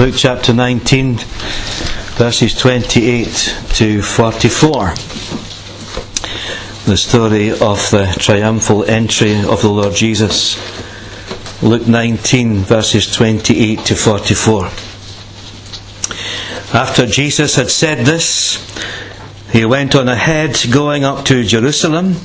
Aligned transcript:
Luke 0.00 0.14
chapter 0.16 0.54
19, 0.54 1.16
verses 2.16 2.58
28 2.58 3.26
to 3.74 4.00
44. 4.00 4.94
The 6.86 6.96
story 6.96 7.50
of 7.50 7.90
the 7.90 8.10
triumphal 8.18 8.84
entry 8.84 9.36
of 9.36 9.60
the 9.60 9.68
Lord 9.68 9.94
Jesus. 9.94 10.56
Luke 11.62 11.86
19, 11.86 12.60
verses 12.60 13.14
28 13.14 13.80
to 13.80 13.94
44. 13.94 14.64
After 16.72 17.04
Jesus 17.04 17.56
had 17.56 17.68
said 17.68 18.06
this, 18.06 18.56
he 19.52 19.66
went 19.66 19.94
on 19.94 20.08
ahead, 20.08 20.58
going 20.72 21.04
up 21.04 21.26
to 21.26 21.44
Jerusalem. 21.44 22.16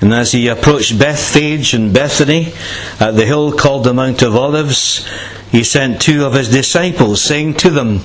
And 0.00 0.12
as 0.12 0.32
he 0.32 0.48
approached 0.48 0.98
Bethphage 0.98 1.74
and 1.74 1.94
Bethany 1.94 2.52
at 2.98 3.12
the 3.12 3.24
hill 3.24 3.52
called 3.52 3.84
the 3.84 3.94
Mount 3.94 4.22
of 4.22 4.34
Olives, 4.34 5.08
he 5.56 5.64
sent 5.64 6.02
two 6.02 6.26
of 6.26 6.34
his 6.34 6.50
disciples, 6.50 7.22
saying 7.22 7.54
to 7.54 7.70
them, 7.70 8.00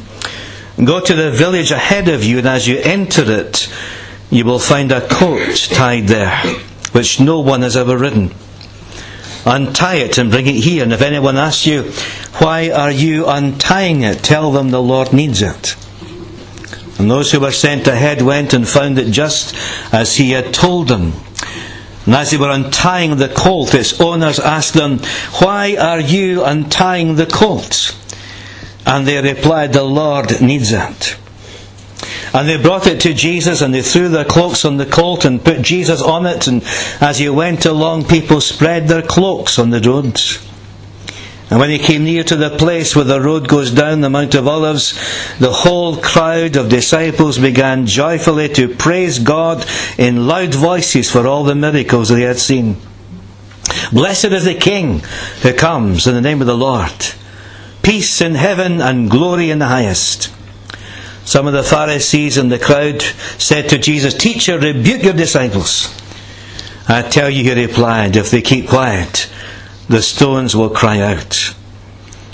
Go 0.82 1.02
to 1.02 1.14
the 1.14 1.32
village 1.32 1.72
ahead 1.72 2.08
of 2.08 2.24
you, 2.24 2.38
and 2.38 2.48
as 2.48 2.66
you 2.66 2.78
enter 2.78 3.30
it, 3.30 3.68
you 4.30 4.46
will 4.46 4.58
find 4.58 4.90
a 4.90 5.06
coat 5.06 5.58
tied 5.70 6.08
there, 6.08 6.38
which 6.94 7.20
no 7.20 7.42
one 7.42 7.62
has 7.64 7.76
ever 7.76 7.98
ridden. 7.98 8.34
Untie 9.46 9.96
it 9.96 10.18
and 10.18 10.32
bring 10.32 10.48
it 10.48 10.64
here, 10.64 10.82
and 10.82 10.94
if 10.94 11.02
anyone 11.02 11.36
asks 11.36 11.68
you, 11.68 11.92
Why 12.38 12.72
are 12.72 12.90
you 12.90 13.28
untying 13.28 14.04
it? 14.04 14.24
tell 14.24 14.54
them 14.54 14.72
the 14.72 14.82
Lord 14.82 15.12
needs 15.12 15.42
it. 15.42 15.76
And 17.00 17.12
those 17.12 17.34
who 17.34 17.42
were 17.42 17.52
sent 17.52 17.86
ahead 17.86 18.22
went 18.22 18.54
and 18.54 18.66
found 18.66 18.98
it 18.98 19.12
just 19.12 19.54
as 19.94 20.16
he 20.16 20.32
had 20.32 20.54
told 20.54 20.88
them. 20.88 21.12
And 22.06 22.16
as 22.16 22.32
they 22.32 22.38
were 22.38 22.50
untying 22.50 23.18
the 23.18 23.30
colt, 23.30 23.76
its 23.76 24.00
owners 24.02 24.40
asked 24.40 24.74
them, 24.74 25.00
Why 25.40 25.76
are 25.76 26.00
you 26.00 26.44
untying 26.44 27.16
the 27.16 27.28
colt? 27.28 27.96
And 28.86 29.08
they 29.08 29.22
replied, 29.22 29.74
The 29.74 29.84
Lord 29.84 30.42
needs 30.42 30.72
it. 30.72 31.18
And 32.34 32.48
they 32.48 32.62
brought 32.62 32.88
it 32.88 33.02
to 33.02 33.14
Jesus 33.14 33.62
and 33.62 33.74
they 33.74 33.82
threw 33.82 34.08
their 34.08 34.26
cloaks 34.26 34.64
on 34.64 34.78
the 34.78 34.86
colt 34.86 35.26
and 35.26 35.44
put 35.44 35.62
Jesus 35.62 36.02
on 36.02 36.26
it. 36.26 36.48
And 36.48 36.64
as 37.02 37.20
he 37.20 37.30
went 37.30 37.66
along, 37.66 38.06
people 38.06 38.42
spread 38.42 38.88
their 38.88 39.02
cloaks 39.02 39.60
on 39.60 39.70
the 39.70 39.82
road. 39.82 40.20
And 41.52 41.60
when 41.60 41.70
he 41.70 41.80
came 41.80 42.06
near 42.06 42.24
to 42.24 42.38
the 42.38 42.50
place 42.50 42.96
where 42.96 43.04
the 43.04 43.20
road 43.20 43.50
goes 43.50 43.72
down 43.72 44.00
the 44.00 44.10
Mount 44.10 44.36
of 44.36 44.48
Olives, 44.48 44.94
the 45.38 45.52
whole 45.52 45.98
crowd 45.98 46.56
of 46.56 46.70
disciples 46.70 47.38
began 47.38 47.86
joyfully 47.86 48.48
to 48.54 48.74
praise 48.74 49.20
God 49.20 49.66
in 49.98 50.28
loud 50.28 50.56
voices 50.56 51.12
for 51.12 51.28
all 51.28 51.44
the 51.44 51.54
miracles 51.54 52.08
they 52.08 52.22
had 52.22 52.40
seen. 52.40 52.78
Blessed 53.92 54.32
is 54.32 54.46
the 54.46 54.56
King 54.56 55.02
who 55.42 55.52
comes 55.52 56.08
in 56.08 56.16
the 56.16 56.22
name 56.22 56.40
of 56.40 56.48
the 56.48 56.56
Lord. 56.56 56.94
Peace 57.84 58.22
in 58.22 58.36
heaven 58.36 58.80
and 58.80 59.12
glory 59.12 59.50
in 59.50 59.60
the 59.60 59.68
highest. 59.68 60.34
Some 61.26 61.48
of 61.48 61.54
the 61.54 61.64
Pharisees 61.64 62.38
in 62.38 62.48
the 62.48 62.60
crowd 62.60 63.02
said 63.02 63.68
to 63.70 63.78
Jesus, 63.78 64.14
Teacher, 64.14 64.58
rebuke 64.58 65.04
your 65.04 65.14
disciples. 65.14 65.94
I 66.88 67.02
tell 67.02 67.30
you, 67.30 67.44
he 67.44 67.66
replied, 67.66 68.16
if 68.16 68.32
they 68.32 68.42
keep 68.42 68.70
quiet, 68.70 69.30
the 69.92 70.02
stones 70.02 70.56
will 70.56 70.70
cry 70.70 71.00
out. 71.00 71.54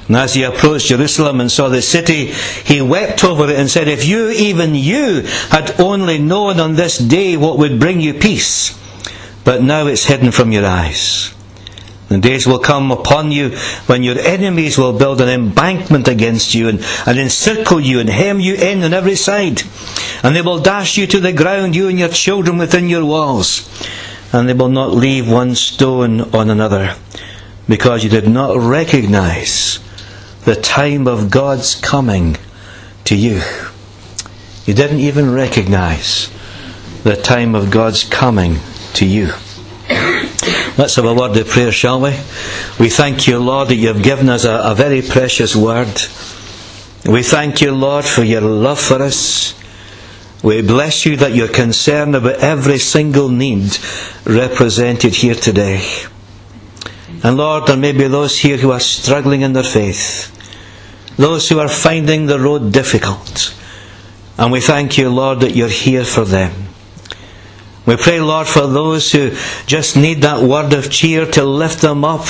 And 0.08 0.16
as 0.16 0.33
he 0.36 0.44
approached 0.44 0.88
Jerusalem 0.88 1.41
and 1.41 1.52
saw 1.52 1.67
the 1.67 1.81
city, 1.81 2.27
he 2.64 2.81
wept 2.81 3.23
over 3.23 3.49
it 3.49 3.59
and 3.59 3.69
said, 3.69 3.89
If 3.89 4.05
you, 4.05 4.30
even 4.30 4.73
you, 4.73 5.23
had 5.49 5.80
only 5.81 6.17
known 6.17 6.59
on 6.61 6.75
this 6.75 6.97
day 6.97 7.36
what 7.36 7.58
would 7.58 7.80
bring 7.80 7.99
you 7.99 8.14
peace, 8.14 8.77
but 9.44 9.61
now 9.61 9.88
it's 9.88 10.05
hidden 10.05 10.31
from 10.31 10.53
your 10.53 10.66
eyes. 10.66 11.33
The 12.08 12.19
days 12.19 12.47
will 12.47 12.59
come 12.59 12.89
upon 12.89 13.33
you 13.33 13.49
when 13.88 14.02
your 14.02 14.17
enemies 14.17 14.77
will 14.77 14.97
build 14.97 15.19
an 15.19 15.27
embankment 15.27 16.08
against 16.08 16.55
you 16.55 16.69
and, 16.69 16.80
and 17.05 17.19
encircle 17.19 17.81
you 17.81 17.99
and 17.99 18.08
hem 18.08 18.39
you 18.39 18.55
in 18.55 18.81
on 18.83 18.94
every 18.94 19.16
side. 19.16 19.64
And 20.23 20.33
they 20.33 20.42
will 20.42 20.59
dash 20.59 20.97
you 20.97 21.05
to 21.08 21.19
the 21.19 21.33
ground, 21.33 21.75
you 21.75 21.89
and 21.89 21.99
your 21.99 22.08
children 22.08 22.58
within 22.58 22.87
your 22.87 23.04
walls. 23.04 23.67
And 24.31 24.48
they 24.48 24.54
will 24.54 24.70
not 24.70 24.93
leave 24.93 25.30
one 25.30 25.54
stone 25.55 26.21
on 26.33 26.49
another 26.49 26.95
because 27.67 28.04
you 28.04 28.10
did 28.10 28.28
not 28.28 28.58
recognize 28.58 29.80
the 30.45 30.55
time 30.55 31.08
of 31.08 31.30
God's 31.30 31.76
coming 31.76 32.38
to 33.05 33.16
you. 33.16 33.42
You 34.66 34.73
didn't 34.73 35.00
even 35.00 35.33
recognize 35.33 36.32
the 37.04 37.16
time 37.16 37.55
of 37.55 37.72
God's 37.72 38.04
coming 38.04 38.58
to 38.94 39.05
you. 39.05 39.32
Let's 40.78 40.95
have 40.95 41.05
a 41.05 41.14
word 41.14 41.36
of 41.38 41.48
prayer, 41.48 41.72
shall 41.72 42.02
we? 42.02 42.11
We 42.80 42.89
thank 42.89 43.28
you, 43.28 43.39
Lord, 43.39 43.70
that 43.70 43.76
you 43.76 43.88
have 43.88 44.04
given 44.04 44.30
us 44.30 44.45
a, 44.45 44.72
a 44.72 44.76
very 44.76 45.02
precious 45.02 45.55
word. 45.55 45.88
We 47.05 47.23
thank 47.23 47.61
you, 47.61 47.72
Lord, 47.73 48.05
for 48.05 48.23
your 48.23 48.42
love 48.42 48.80
for 48.80 49.02
us. 49.02 49.55
We 50.44 50.61
bless 50.61 51.05
you 51.05 51.17
that 51.17 51.34
you're 51.34 51.48
concerned 51.48 52.16
about 52.16 52.36
every 52.36 52.78
single 52.78 53.30
need 53.30 53.78
represented 54.26 55.16
here 55.16 55.36
today. 55.36 55.82
And 57.23 57.38
Lord, 57.38 57.67
there 57.67 57.78
may 57.78 57.92
be 57.92 58.08
those 58.08 58.39
here 58.39 58.58
who 58.58 58.72
are 58.72 58.80
struggling 58.80 59.42
in 59.42 59.54
their 59.54 59.64
faith, 59.64 60.33
those 61.17 61.50
who 61.50 61.60
are 61.60 61.67
finding 61.67 62.26
the 62.26 62.39
road 62.39 62.72
difficult. 62.72 63.55
And 64.38 64.52
we 64.52 64.61
thank 64.61 64.98
you, 64.98 65.10
Lord, 65.10 65.39
that 65.39 65.55
you're 65.55 65.67
here 65.67 66.05
for 66.05 66.23
them. 66.23 66.67
We 67.88 67.95
pray, 67.95 68.20
Lord, 68.20 68.48
for 68.48 68.67
those 68.67 69.14
who 69.14 69.32
just 69.66 69.95
need 69.95 70.22
that 70.23 70.44
word 70.44 70.73
of 70.73 70.92
cheer 70.92 71.26
to 71.32 71.44
lift 71.45 71.82
them 71.82 72.04
up. 72.04 72.28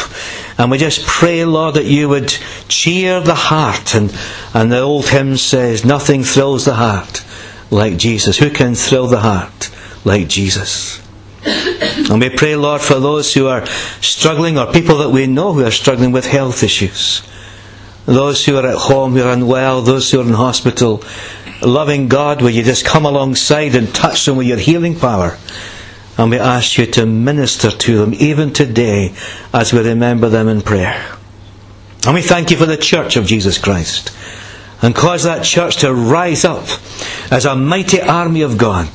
And 0.59 0.69
we 0.69 0.77
just 0.77 1.05
pray, 1.05 1.45
Lord, 1.45 1.73
that 1.73 1.85
you 1.85 2.07
would 2.09 2.29
cheer 2.67 3.19
the 3.19 3.33
heart. 3.33 3.95
And, 3.95 4.15
and 4.53 4.71
the 4.71 4.81
old 4.81 5.09
hymn 5.09 5.35
says, 5.35 5.83
Nothing 5.83 6.23
thrills 6.23 6.65
the 6.65 6.75
heart 6.75 7.25
like 7.71 7.97
Jesus. 7.97 8.37
Who 8.37 8.51
can 8.51 8.75
thrill 8.75 9.07
the 9.07 9.19
heart 9.19 9.71
like 10.05 10.27
Jesus? 10.27 11.01
And 12.09 12.21
we 12.21 12.29
pray, 12.29 12.55
Lord, 12.55 12.81
for 12.81 12.99
those 12.99 13.33
who 13.33 13.47
are 13.47 13.65
struggling 14.01 14.57
or 14.57 14.71
people 14.71 14.99
that 14.99 15.09
we 15.09 15.27
know 15.27 15.53
who 15.53 15.65
are 15.65 15.71
struggling 15.71 16.11
with 16.11 16.25
health 16.25 16.63
issues. 16.63 17.21
Those 18.05 18.45
who 18.45 18.55
are 18.57 18.65
at 18.65 18.77
home, 18.77 19.13
who 19.13 19.23
are 19.23 19.33
unwell, 19.33 19.81
those 19.81 20.09
who 20.09 20.21
are 20.21 20.25
in 20.25 20.33
hospital. 20.33 21.03
Loving 21.61 22.07
God, 22.07 22.41
will 22.41 22.51
you 22.51 22.63
just 22.63 22.85
come 22.85 23.05
alongside 23.05 23.75
and 23.75 23.93
touch 23.93 24.25
them 24.25 24.37
with 24.37 24.47
your 24.47 24.57
healing 24.57 24.97
power? 24.97 25.37
And 26.17 26.31
we 26.31 26.39
ask 26.39 26.77
you 26.77 26.85
to 26.85 27.05
minister 27.05 27.71
to 27.71 27.97
them 27.97 28.13
even 28.13 28.53
today 28.53 29.13
as 29.53 29.73
we 29.73 29.79
remember 29.79 30.29
them 30.29 30.47
in 30.47 30.61
prayer. 30.61 31.17
And 32.05 32.15
we 32.15 32.21
thank 32.21 32.51
you 32.51 32.57
for 32.57 32.65
the 32.65 32.77
church 32.77 33.17
of 33.17 33.25
Jesus 33.25 33.57
Christ. 33.57 34.15
And 34.81 34.95
cause 34.95 35.23
that 35.23 35.43
church 35.43 35.77
to 35.77 35.93
rise 35.93 36.45
up 36.45 36.65
as 37.31 37.45
a 37.45 37.55
mighty 37.55 37.99
army 37.99 38.43
of 38.43 38.57
God 38.57 38.89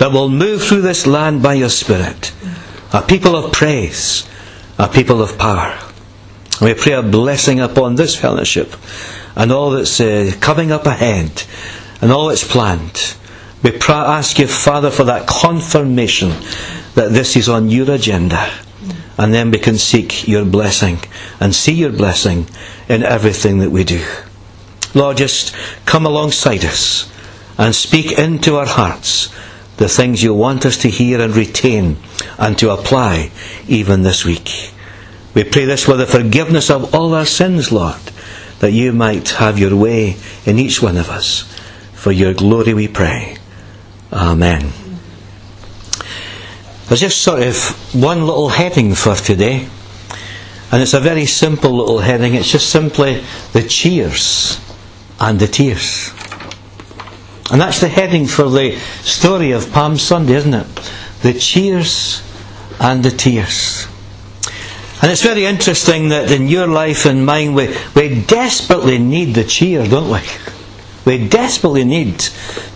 that 0.00 0.12
will 0.12 0.30
move 0.30 0.62
through 0.62 0.80
this 0.80 1.06
land 1.06 1.42
by 1.42 1.52
your 1.52 1.68
Spirit. 1.68 2.32
A 2.90 3.02
people 3.02 3.36
of 3.36 3.52
praise, 3.52 4.26
a 4.78 4.88
people 4.88 5.20
of 5.20 5.36
power. 5.36 5.78
We 6.62 6.72
pray 6.72 6.94
a 6.94 7.02
blessing 7.02 7.60
upon 7.60 7.96
this 7.96 8.16
fellowship 8.16 8.74
and 9.36 9.52
all 9.52 9.72
that's 9.72 10.00
uh, 10.00 10.32
coming 10.40 10.72
up 10.72 10.86
ahead 10.86 11.42
and 12.00 12.10
all 12.10 12.28
that's 12.28 12.50
planned. 12.50 13.14
We 13.62 13.78
ask 13.88 14.38
you, 14.38 14.46
Father, 14.46 14.90
for 14.90 15.04
that 15.04 15.28
confirmation 15.28 16.30
that 16.94 17.12
this 17.12 17.36
is 17.36 17.50
on 17.50 17.68
your 17.68 17.90
agenda. 17.90 18.50
And 19.18 19.34
then 19.34 19.50
we 19.50 19.58
can 19.58 19.76
seek 19.76 20.26
your 20.26 20.46
blessing 20.46 20.98
and 21.40 21.54
see 21.54 21.74
your 21.74 21.92
blessing 21.92 22.46
in 22.88 23.02
everything 23.02 23.58
that 23.58 23.70
we 23.70 23.84
do. 23.84 24.02
Lord, 24.94 25.18
just 25.18 25.54
come 25.84 26.06
alongside 26.06 26.64
us 26.64 27.12
and 27.58 27.74
speak 27.74 28.18
into 28.18 28.56
our 28.56 28.66
hearts 28.66 29.28
the 29.80 29.88
things 29.88 30.22
you 30.22 30.34
want 30.34 30.66
us 30.66 30.76
to 30.76 30.90
hear 30.90 31.22
and 31.22 31.34
retain 31.34 31.96
and 32.38 32.58
to 32.58 32.68
apply 32.70 33.30
even 33.66 34.02
this 34.02 34.26
week. 34.26 34.74
We 35.34 35.42
pray 35.42 35.64
this 35.64 35.86
for 35.86 35.96
the 35.96 36.06
forgiveness 36.06 36.68
of 36.68 36.94
all 36.94 37.14
our 37.14 37.24
sins, 37.24 37.72
Lord, 37.72 37.96
that 38.58 38.72
you 38.72 38.92
might 38.92 39.30
have 39.30 39.58
your 39.58 39.74
way 39.74 40.16
in 40.44 40.58
each 40.58 40.82
one 40.82 40.98
of 40.98 41.08
us. 41.08 41.44
For 41.94 42.12
your 42.12 42.34
glory 42.34 42.74
we 42.74 42.88
pray. 42.88 43.38
Amen. 44.12 44.70
There's 46.86 47.00
just 47.00 47.22
sort 47.22 47.42
of 47.42 47.56
one 47.94 48.26
little 48.26 48.50
heading 48.50 48.94
for 48.94 49.14
today. 49.14 49.66
And 50.70 50.82
it's 50.82 50.92
a 50.92 51.00
very 51.00 51.24
simple 51.24 51.72
little 51.72 52.00
heading. 52.00 52.34
It's 52.34 52.52
just 52.52 52.68
simply 52.68 53.24
the 53.54 53.62
cheers 53.62 54.60
and 55.18 55.40
the 55.40 55.46
tears. 55.46 56.12
And 57.50 57.60
that's 57.60 57.80
the 57.80 57.88
heading 57.88 58.26
for 58.26 58.48
the 58.48 58.76
story 59.02 59.50
of 59.52 59.72
Palm 59.72 59.96
Sunday, 59.98 60.34
isn't 60.34 60.54
it? 60.54 60.66
The 61.22 61.34
cheers 61.34 62.22
and 62.80 63.02
the 63.04 63.10
tears. 63.10 63.86
And 65.02 65.10
it's 65.10 65.22
very 65.22 65.46
interesting 65.46 66.10
that 66.10 66.30
in 66.30 66.46
your 66.46 66.66
life 66.66 67.06
and 67.06 67.24
mine, 67.24 67.54
we, 67.54 67.74
we 67.94 68.22
desperately 68.22 68.98
need 68.98 69.34
the 69.34 69.44
cheer, 69.44 69.86
don't 69.86 70.10
we? 70.10 70.20
We 71.06 71.26
desperately 71.26 71.84
need 71.84 72.18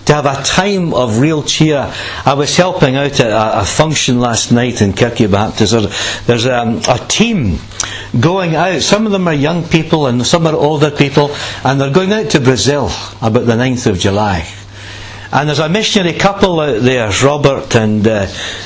to 0.06 0.14
have 0.14 0.26
a 0.26 0.42
time 0.42 0.94
of 0.94 1.18
real 1.18 1.42
cheer. 1.42 1.92
I 2.24 2.32
was 2.34 2.56
helping 2.56 2.96
out 2.96 3.20
at 3.20 3.30
a, 3.30 3.60
a 3.60 3.64
function 3.64 4.20
last 4.20 4.50
night 4.52 4.80
in 4.80 4.92
Kirky 4.92 5.30
Baptist. 5.30 5.72
There's, 6.26 6.46
um, 6.46 6.80
a 6.88 6.98
team 7.06 7.58
going 8.18 8.54
out. 8.56 8.80
Some 8.80 9.04
of 9.06 9.12
them 9.12 9.28
are 9.28 9.34
young 9.34 9.62
people 9.68 10.06
and 10.06 10.26
some 10.26 10.46
are 10.46 10.54
older 10.54 10.90
people, 10.90 11.30
and 11.64 11.78
they're 11.80 11.92
going 11.92 12.12
out 12.12 12.30
to 12.30 12.40
Brazil 12.40 12.90
about 13.20 13.44
the 13.46 13.52
9th 13.52 13.86
of 13.86 13.98
July. 13.98 14.46
And 15.34 15.48
there's 15.48 15.58
a 15.58 15.68
missionary 15.68 16.16
couple 16.16 16.60
out 16.60 16.80
there, 16.82 17.10
Robert 17.24 17.74
and, 17.74 18.06
uh, 18.06 18.12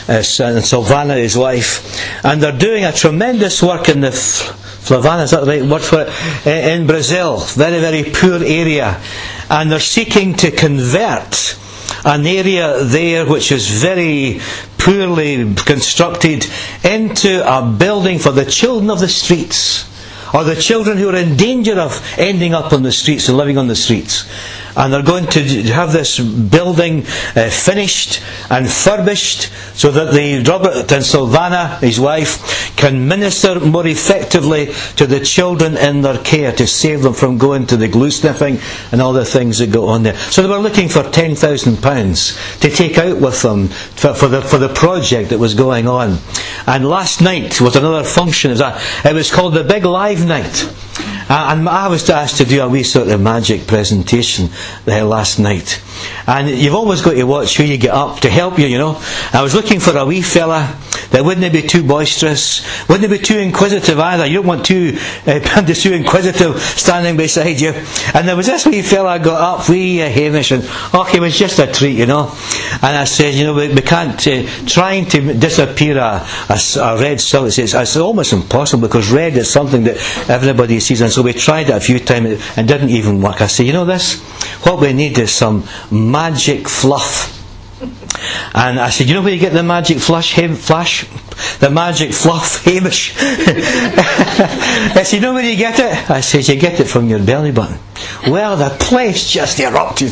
uh, 0.06 0.20
Sylvana, 0.20 1.16
his 1.16 1.34
wife, 1.34 1.98
and 2.22 2.42
they're 2.42 2.52
doing 2.52 2.84
a 2.84 2.92
tremendous 2.92 3.62
work 3.62 3.88
in 3.88 4.02
the 4.02 4.10
Flavana, 4.10 5.24
is 5.24 5.30
that 5.30 5.40
the 5.40 5.46
right 5.46 5.62
word 5.62 5.80
for 5.80 6.02
it? 6.02 6.46
In 6.46 6.86
Brazil, 6.86 7.38
very, 7.38 7.78
very 7.80 8.04
poor 8.10 8.42
area. 8.44 9.00
And 9.48 9.72
they're 9.72 9.80
seeking 9.80 10.34
to 10.36 10.50
convert 10.50 11.56
an 12.04 12.26
area 12.26 12.84
there 12.84 13.24
which 13.26 13.50
is 13.50 13.68
very 13.82 14.40
poorly 14.76 15.54
constructed 15.54 16.46
into 16.84 17.42
a 17.46 17.62
building 17.62 18.18
for 18.18 18.30
the 18.30 18.44
children 18.44 18.90
of 18.90 19.00
the 19.00 19.08
streets. 19.08 19.86
Or 20.34 20.44
the 20.44 20.56
children 20.56 20.98
who 20.98 21.08
are 21.08 21.16
in 21.16 21.36
danger 21.38 21.80
of 21.80 22.02
ending 22.18 22.52
up 22.52 22.74
on 22.74 22.82
the 22.82 22.92
streets 22.92 23.28
and 23.28 23.38
living 23.38 23.56
on 23.56 23.68
the 23.68 23.74
streets 23.76 24.28
and 24.78 24.92
they're 24.92 25.02
going 25.02 25.26
to 25.26 25.42
have 25.64 25.92
this 25.92 26.20
building 26.20 27.04
uh, 27.34 27.50
finished 27.50 28.22
and 28.48 28.70
furbished 28.70 29.50
so 29.74 29.90
that 29.90 30.14
the 30.14 30.48
Robert 30.48 30.90
and 30.92 31.02
Sylvana, 31.02 31.80
his 31.80 31.98
wife, 31.98 32.76
can 32.76 33.08
minister 33.08 33.58
more 33.58 33.86
effectively 33.86 34.66
to 34.94 35.06
the 35.06 35.18
children 35.18 35.76
in 35.76 36.02
their 36.02 36.18
care 36.18 36.52
to 36.52 36.66
save 36.66 37.02
them 37.02 37.12
from 37.12 37.38
going 37.38 37.66
to 37.66 37.76
the 37.76 37.88
glue 37.88 38.12
sniffing 38.12 38.58
and 38.92 39.02
all 39.02 39.12
the 39.12 39.24
things 39.24 39.58
that 39.58 39.72
go 39.72 39.88
on 39.88 40.04
there. 40.04 40.16
So 40.16 40.42
they 40.42 40.48
were 40.48 40.58
looking 40.58 40.88
for 40.88 41.02
ten 41.02 41.34
thousand 41.34 41.82
pounds 41.82 42.38
to 42.60 42.70
take 42.70 42.98
out 42.98 43.20
with 43.20 43.42
them 43.42 43.66
for, 43.68 44.14
for, 44.14 44.28
the 44.28 44.42
for 44.42 44.58
the 44.58 44.68
project 44.68 45.30
that 45.30 45.38
was 45.38 45.54
going 45.54 45.88
on. 45.88 46.18
And 46.68 46.88
last 46.88 47.20
night 47.20 47.60
was 47.60 47.74
another 47.74 48.04
function. 48.04 48.52
It 48.52 48.54
was, 48.54 48.60
a, 48.60 48.80
it 49.04 49.14
was 49.14 49.32
called 49.32 49.54
the 49.54 49.64
Big 49.64 49.84
Live 49.84 50.24
Night. 50.24 50.72
Uh, 51.28 51.48
and 51.50 51.68
I 51.68 51.88
was 51.88 52.08
asked 52.08 52.38
to 52.38 52.44
do 52.44 52.62
a 52.62 52.68
wee 52.68 52.82
sort 52.82 53.08
of 53.08 53.20
magic 53.20 53.66
presentation 53.66 54.48
there 54.84 55.04
last 55.04 55.38
night. 55.38 55.82
And 56.26 56.48
you've 56.48 56.74
always 56.74 57.02
got 57.02 57.14
to 57.14 57.24
watch 57.24 57.56
who 57.56 57.64
you 57.64 57.76
get 57.76 57.92
up 57.94 58.20
to 58.20 58.30
help 58.30 58.58
you, 58.58 58.66
you 58.66 58.78
know. 58.78 59.00
I 59.32 59.42
was 59.42 59.54
looking 59.54 59.80
for 59.80 59.96
a 59.96 60.04
wee 60.06 60.22
fella 60.22 60.76
that 61.10 61.24
wouldn't 61.24 61.52
be 61.52 61.62
too 61.62 61.82
boisterous, 61.82 62.62
wouldn't 62.88 63.10
be 63.10 63.18
too 63.18 63.38
inquisitive 63.38 63.98
either. 63.98 64.26
You 64.26 64.34
don't 64.38 64.46
want 64.46 64.66
too, 64.66 64.98
uh, 65.26 65.40
too 65.64 65.92
inquisitive 65.92 66.60
standing 66.60 67.16
beside 67.16 67.60
you. 67.60 67.72
And 68.14 68.28
there 68.28 68.36
was 68.36 68.46
this 68.46 68.66
wee 68.66 68.82
fella 68.82 69.18
got 69.18 69.60
up, 69.60 69.68
wee 69.68 70.02
uh, 70.02 70.08
Hamish, 70.08 70.50
and 70.52 70.62
oh, 70.94 71.08
he 71.10 71.20
was 71.20 71.36
just 71.38 71.58
a 71.58 71.66
treat, 71.66 71.96
you 71.96 72.06
know. 72.06 72.34
And 72.82 72.96
I 72.96 73.04
said, 73.04 73.34
you 73.34 73.44
know, 73.44 73.54
we, 73.54 73.72
we 73.72 73.80
can't, 73.80 74.14
uh, 74.26 74.42
trying 74.66 75.06
to 75.06 75.34
disappear 75.34 75.98
a, 75.98 76.26
a, 76.48 76.58
a 76.80 77.00
red 77.00 77.20
silk, 77.20 77.46
it's, 77.48 77.58
it's 77.58 77.96
almost 77.96 78.32
impossible 78.32 78.86
because 78.88 79.10
red 79.10 79.36
is 79.36 79.50
something 79.50 79.84
that 79.84 79.96
everybody 80.28 80.78
sees. 80.80 81.00
And 81.00 81.10
so 81.18 81.24
we 81.24 81.32
tried 81.32 81.68
it 81.68 81.74
a 81.74 81.80
few 81.80 81.98
times 81.98 82.40
and 82.56 82.68
didn't 82.68 82.90
even 82.90 83.20
work. 83.20 83.40
I 83.40 83.48
said, 83.48 83.66
you 83.66 83.72
know 83.72 83.84
this? 83.84 84.20
What 84.64 84.80
we 84.80 84.92
need 84.92 85.18
is 85.18 85.32
some 85.32 85.64
magic 85.90 86.68
fluff. 86.68 87.34
And 88.54 88.78
I 88.78 88.90
said, 88.90 89.08
you 89.08 89.14
know 89.14 89.22
where 89.22 89.34
you 89.34 89.40
get 89.40 89.52
the 89.52 89.64
magic 89.64 89.98
flush, 89.98 90.34
flash? 90.34 91.08
The 91.58 91.70
magic 91.70 92.12
fluff, 92.12 92.62
Hamish. 92.64 93.16
I 93.18 95.02
said, 95.04 95.16
you 95.16 95.22
know 95.22 95.34
where 95.34 95.42
you 95.42 95.56
get 95.56 95.80
it? 95.80 96.08
I 96.08 96.20
said, 96.20 96.46
you 96.46 96.54
get 96.54 96.78
it 96.78 96.84
from 96.86 97.08
your 97.08 97.18
belly 97.18 97.50
button. 97.50 97.80
Well, 98.26 98.56
the 98.56 98.70
place 98.70 99.28
just 99.28 99.58
erupted. 99.60 100.10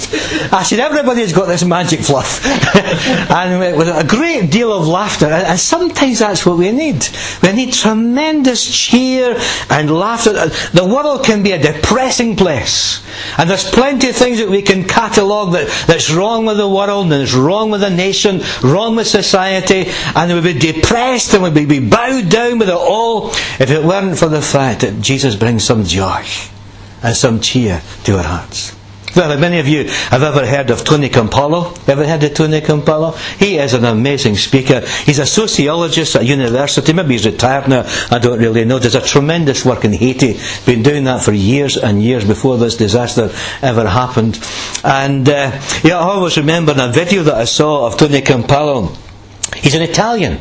I 0.53 0.63
said, 0.63 0.79
everybody's 0.81 1.33
got 1.33 1.47
this 1.47 1.65
magic 1.65 2.01
fluff. 2.01 2.45
and 3.31 3.77
with 3.77 3.89
a 3.89 4.05
great 4.05 4.51
deal 4.51 4.73
of 4.73 4.87
laughter. 4.87 5.27
And 5.27 5.59
sometimes 5.59 6.21
that's 6.21 6.47
what 6.47 6.59
we 6.59 6.73
need. 6.73 7.07
We 7.43 7.53
need 7.53 7.73
tremendous 7.73 8.65
cheer 8.65 9.37
and 9.71 9.91
laughter. 9.91 10.31
Uh, 10.31 10.49
the 10.73 10.85
world 10.85 11.25
can 11.25 11.43
be 11.43 11.53
a 11.53 11.61
depressing 11.61 12.37
place. 12.37 13.05
And 13.39 13.51
there's 13.51 13.69
plenty 13.69 14.11
of 14.11 14.17
things 14.17 14.39
that 14.39 14.49
we 14.49 14.63
can 14.63 14.85
catalogue 14.85 15.53
that, 15.53 15.69
that's 15.87 16.11
wrong 16.11 16.47
with 16.47 16.57
the 16.57 16.69
world 16.69 17.13
and 17.13 17.23
is 17.23 17.35
wrong 17.35 17.71
with 17.71 17.81
the 17.81 17.91
nation, 17.91 18.41
wrong 18.63 18.97
with 18.97 19.07
society, 19.07 19.87
and 20.15 20.33
we'd 20.33 20.55
be 20.55 20.73
depressed 20.73 21.35
and 21.35 21.43
we'd 21.43 21.69
be 21.69 21.81
bowed 21.81 22.29
down 22.29 22.59
with 22.59 22.69
it 22.69 22.75
all 22.75 23.31
if 23.59 23.71
it 23.71 23.83
weren't 23.83 24.19
for 24.19 24.29
the 24.29 24.43
fact 24.43 24.83
that 24.83 25.01
Jesus 25.01 25.35
brings 25.35 25.65
some 25.65 25.85
joy 25.85 26.25
and 27.07 27.17
some 27.17 27.41
cheer 27.41 27.81
to 28.05 28.17
our 28.19 28.25
hearts. 28.25 28.75
Well, 29.15 29.39
many 29.39 29.61
of 29.61 29.67
you 29.67 29.85
have 29.85 30.23
ever 30.23 30.45
heard 30.45 30.69
of 30.71 30.85
Tony 30.85 31.09
Campolo. 31.09 31.73
Ever 31.89 32.07
heard 32.07 32.23
of 32.25 32.35
Tony 32.35 32.61
Campolo? 32.61 33.17
He 33.39 33.57
is 33.57 33.73
an 33.73 33.87
amazing 33.87 34.37
speaker. 34.37 34.81
He's 35.05 35.19
a 35.19 35.25
sociologist 35.25 36.17
at 36.17 36.27
university. 36.27 36.93
Maybe 36.93 37.15
he's 37.15 37.25
retired 37.25 37.67
now. 37.69 37.85
I 38.11 38.19
don't 38.19 38.39
really 38.39 38.67
know. 38.67 38.79
Does 38.79 38.95
a 38.95 39.01
tremendous 39.01 39.65
work 39.65 39.87
in 39.87 39.95
Haiti. 39.95 40.39
Been 40.67 40.83
doing 40.83 41.05
that 41.05 41.23
for 41.23 41.33
years 41.33 41.79
and 41.79 42.03
years 42.03 42.27
before 42.27 42.59
this 42.59 42.77
disaster 42.77 43.31
ever 43.63 43.89
happened. 43.89 44.39
And 44.85 45.27
uh, 45.27 45.63
yeah, 45.83 45.99
I 45.99 46.03
always 46.03 46.37
remember 46.37 46.75
a 46.77 46.93
video 46.93 47.23
that 47.23 47.37
I 47.37 47.45
saw 47.45 47.87
of 47.87 47.97
Tony 47.97 48.21
Campolo. 48.21 48.95
He's 49.55 49.75
an 49.75 49.83
Italian. 49.83 50.41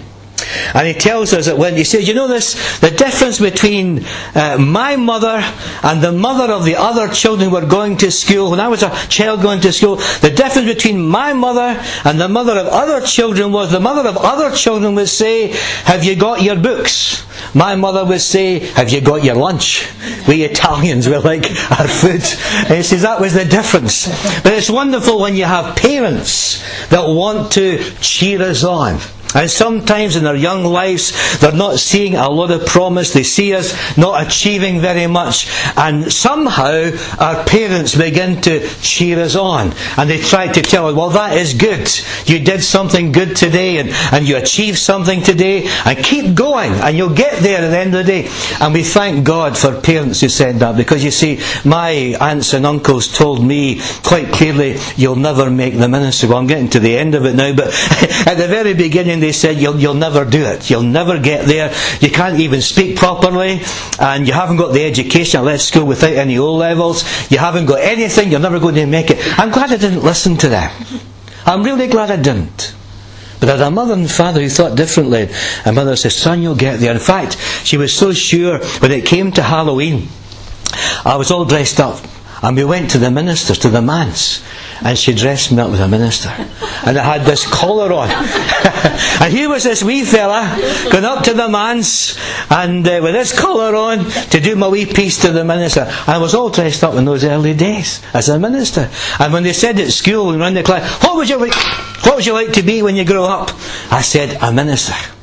And 0.73 0.87
he 0.87 0.93
tells 0.93 1.33
us 1.33 1.45
that 1.45 1.57
when 1.57 1.75
he 1.75 1.83
says, 1.83 2.07
you 2.07 2.13
know 2.13 2.27
this, 2.27 2.79
the 2.79 2.91
difference 2.91 3.39
between 3.39 4.05
uh, 4.35 4.57
my 4.59 4.95
mother 4.97 5.41
and 5.83 6.01
the 6.01 6.11
mother 6.11 6.51
of 6.51 6.65
the 6.65 6.75
other 6.75 7.07
children 7.07 7.49
who 7.49 7.55
were 7.55 7.65
going 7.65 7.97
to 7.97 8.11
school, 8.11 8.51
when 8.51 8.59
I 8.59 8.67
was 8.67 8.83
a 8.83 8.89
child 9.07 9.41
going 9.41 9.61
to 9.61 9.71
school, 9.71 9.95
the 9.95 10.33
difference 10.35 10.67
between 10.67 11.01
my 11.01 11.33
mother 11.33 11.81
and 12.03 12.19
the 12.19 12.27
mother 12.27 12.59
of 12.59 12.67
other 12.67 13.05
children 13.05 13.51
was 13.51 13.71
the 13.71 13.79
mother 13.79 14.07
of 14.07 14.17
other 14.17 14.53
children 14.55 14.95
would 14.95 15.07
say, 15.07 15.47
have 15.85 16.03
you 16.03 16.15
got 16.15 16.41
your 16.41 16.57
books? 16.57 17.25
My 17.55 17.75
mother 17.75 18.03
would 18.03 18.21
say, 18.21 18.59
have 18.59 18.91
you 18.91 18.99
got 18.99 19.23
your 19.23 19.35
lunch? 19.35 19.87
We 20.27 20.43
Italians, 20.43 21.07
we 21.07 21.15
like 21.17 21.45
our 21.79 21.87
food. 21.87 22.23
And 22.67 22.75
he 22.77 22.83
says 22.83 23.03
that 23.03 23.21
was 23.21 23.33
the 23.33 23.45
difference. 23.45 24.07
But 24.43 24.53
it's 24.53 24.69
wonderful 24.69 25.19
when 25.21 25.35
you 25.35 25.45
have 25.45 25.77
parents 25.77 26.61
that 26.89 27.07
want 27.07 27.53
to 27.53 27.81
cheer 28.01 28.41
us 28.41 28.63
on. 28.65 28.99
And 29.35 29.51
sometimes 29.51 30.15
in 30.15 30.23
their 30.23 30.35
young 30.35 30.63
lives, 30.63 31.39
they're 31.39 31.51
not 31.51 31.77
seeing 31.77 32.15
a 32.15 32.29
lot 32.29 32.51
of 32.51 32.65
promise. 32.65 33.13
They 33.13 33.23
see 33.23 33.53
us 33.53 33.75
not 33.97 34.25
achieving 34.25 34.79
very 34.79 35.07
much. 35.07 35.47
And 35.75 36.11
somehow 36.11 36.91
our 37.19 37.43
parents 37.43 37.95
begin 37.95 38.41
to 38.43 38.67
cheer 38.81 39.19
us 39.19 39.35
on. 39.35 39.73
And 39.97 40.09
they 40.09 40.19
try 40.19 40.47
to 40.47 40.61
tell 40.61 40.87
us, 40.87 40.95
well, 40.95 41.09
that 41.09 41.37
is 41.37 41.53
good. 41.53 41.89
You 42.25 42.39
did 42.39 42.63
something 42.63 43.11
good 43.11 43.35
today 43.35 43.77
and, 43.79 43.89
and 44.13 44.27
you 44.27 44.37
achieved 44.37 44.79
something 44.79 45.21
today. 45.21 45.67
And 45.85 45.97
keep 46.03 46.33
going 46.33 46.71
and 46.71 46.95
you'll 46.95 47.13
get 47.13 47.43
there 47.43 47.61
at 47.61 47.69
the 47.69 47.77
end 47.77 47.93
of 47.93 48.05
the 48.05 48.11
day. 48.11 48.29
And 48.61 48.73
we 48.73 48.83
thank 48.83 49.25
God 49.25 49.57
for 49.57 49.79
parents 49.81 50.21
who 50.21 50.29
said 50.29 50.55
that 50.59 50.77
because 50.77 51.03
you 51.03 51.11
see, 51.11 51.41
my 51.65 52.15
aunts 52.21 52.53
and 52.53 52.65
uncles 52.65 53.07
told 53.07 53.43
me 53.43 53.81
quite 54.03 54.31
clearly, 54.31 54.77
you'll 54.95 55.15
never 55.17 55.49
make 55.49 55.77
the 55.77 55.89
ministry. 55.89 56.29
Well, 56.29 56.37
I'm 56.37 56.47
getting 56.47 56.69
to 56.69 56.79
the 56.79 56.97
end 56.97 57.15
of 57.15 57.25
it 57.25 57.35
now, 57.35 57.53
but 57.53 57.67
at 58.27 58.35
the 58.35 58.47
very 58.47 58.73
beginning 58.73 59.19
they 59.25 59.31
said, 59.31 59.57
you'll, 59.57 59.79
you'll 59.79 59.95
never 59.95 60.23
do 60.23 60.43
it. 60.45 60.69
You'll 60.69 60.83
never 60.83 61.17
get 61.19 61.45
there. 61.45 61.73
You 61.99 62.11
can't 62.11 62.39
even 62.39 62.61
speak 62.61 62.95
properly, 62.95 63.61
and 63.99 64.27
you 64.27 64.33
haven't 64.33 64.57
got 64.57 64.71
the 64.71 64.85
education. 64.85 65.39
I 65.39 65.43
left 65.43 65.63
school 65.63 65.85
without 65.85 66.13
any 66.13 66.37
O 66.37 66.53
levels. 66.53 67.03
You 67.31 67.39
haven't 67.39 67.65
got 67.65 67.81
anything. 67.81 68.29
You're 68.29 68.39
never 68.39 68.59
going 68.59 68.75
to 68.75 68.85
make 68.85 69.09
it. 69.09 69.17
I'm 69.39 69.49
glad 69.49 69.71
I 69.71 69.77
didn't 69.77 70.03
listen 70.03 70.37
to 70.37 70.49
them. 70.49 70.71
I'm 71.47 71.63
really 71.63 71.87
glad 71.87 72.11
I 72.11 72.17
didn't. 72.17 72.75
But 73.39 73.49
I 73.49 73.51
had 73.53 73.61
a 73.61 73.71
mother 73.71 73.93
and 73.93 74.09
father 74.09 74.41
who 74.41 74.49
thought 74.49 74.77
differently. 74.77 75.29
And 75.65 75.75
mother 75.75 75.95
said, 75.95 76.11
son, 76.11 76.43
you'll 76.43 76.55
get 76.55 76.79
there. 76.79 76.93
In 76.93 76.99
fact, 76.99 77.37
she 77.63 77.77
was 77.77 77.91
so 77.93 78.13
sure 78.13 78.59
when 78.79 78.91
it 78.91 79.07
came 79.07 79.31
to 79.31 79.41
Halloween, 79.41 80.07
I 81.03 81.15
was 81.17 81.31
all 81.31 81.45
dressed 81.45 81.79
up. 81.79 81.99
And 82.43 82.55
we 82.55 82.63
went 82.63 82.91
to 82.91 82.99
the 82.99 83.09
ministers, 83.09 83.57
to 83.59 83.69
the 83.69 83.81
manse 83.81 84.43
and 84.83 84.97
she 84.97 85.13
dressed 85.13 85.51
me 85.51 85.59
up 85.59 85.71
as 85.71 85.79
a 85.79 85.87
minister. 85.87 86.29
And 86.85 86.97
I 86.97 87.17
had 87.17 87.25
this 87.25 87.45
collar 87.49 87.91
on. 87.93 88.09
and 89.21 89.33
here 89.33 89.49
was 89.49 89.63
this 89.63 89.83
wee 89.83 90.03
fella 90.03 90.57
going 90.91 91.05
up 91.05 91.23
to 91.25 91.33
the 91.33 91.47
manse 91.47 92.17
and 92.51 92.87
uh, 92.87 92.99
with 93.01 93.13
this 93.13 93.37
collar 93.37 93.75
on 93.75 94.05
to 94.31 94.39
do 94.39 94.55
my 94.55 94.67
wee 94.67 94.85
piece 94.85 95.21
to 95.21 95.31
the 95.31 95.43
minister. 95.43 95.81
And 95.81 96.09
I 96.09 96.17
was 96.17 96.35
all 96.35 96.49
dressed 96.49 96.83
up 96.83 96.95
in 96.95 97.05
those 97.05 97.23
early 97.23 97.53
days 97.53 98.01
as 98.13 98.29
a 98.29 98.39
minister. 98.39 98.89
And 99.19 99.33
when 99.33 99.43
they 99.43 99.53
said 99.53 99.79
at 99.79 99.91
school 99.91 100.31
and 100.31 100.41
around 100.41 100.55
the 100.55 100.63
class, 100.63 101.03
what 101.03 101.15
would 101.15 101.29
you 101.29 101.37
like, 101.37 101.55
what 102.05 102.15
would 102.15 102.25
you 102.25 102.33
like 102.33 102.53
to 102.53 102.63
be 102.63 102.81
when 102.81 102.95
you 102.95 103.05
grow 103.05 103.25
up? 103.25 103.51
I 103.91 104.01
said, 104.01 104.37
a 104.41 104.51
minister. 104.51 105.14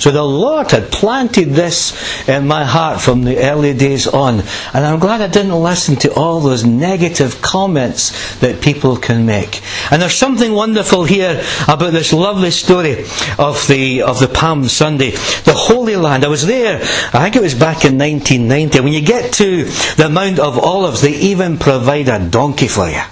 So 0.00 0.10
the 0.10 0.24
Lord 0.24 0.70
had 0.70 0.90
planted 0.90 1.50
this 1.50 1.92
in 2.26 2.46
my 2.46 2.64
heart 2.64 3.02
from 3.02 3.22
the 3.24 3.36
early 3.38 3.74
days 3.74 4.06
on. 4.06 4.40
And 4.72 4.86
I'm 4.86 4.98
glad 4.98 5.20
I 5.20 5.28
didn't 5.28 5.62
listen 5.62 5.96
to 5.96 6.14
all 6.14 6.40
those 6.40 6.64
negative 6.64 7.42
comments 7.42 8.38
that 8.40 8.62
people 8.62 8.96
can 8.96 9.26
make. 9.26 9.60
And 9.90 10.00
there's 10.00 10.14
something 10.14 10.54
wonderful 10.54 11.04
here 11.04 11.42
about 11.68 11.92
this 11.92 12.14
lovely 12.14 12.50
story 12.50 13.04
of 13.38 13.62
the, 13.68 14.00
of 14.00 14.20
the 14.20 14.30
Palm 14.32 14.68
Sunday. 14.68 15.10
The 15.10 15.54
Holy 15.54 15.96
Land. 15.96 16.24
I 16.24 16.28
was 16.28 16.46
there, 16.46 16.80
I 17.12 17.22
think 17.22 17.36
it 17.36 17.42
was 17.42 17.54
back 17.54 17.84
in 17.84 17.98
1990. 17.98 18.80
When 18.80 18.94
you 18.94 19.02
get 19.02 19.34
to 19.34 19.64
the 19.96 20.08
Mount 20.08 20.38
of 20.38 20.58
Olives, 20.58 21.02
they 21.02 21.12
even 21.12 21.58
provide 21.58 22.08
a 22.08 22.26
donkey 22.26 22.68
for 22.68 22.88
you. 22.88 23.02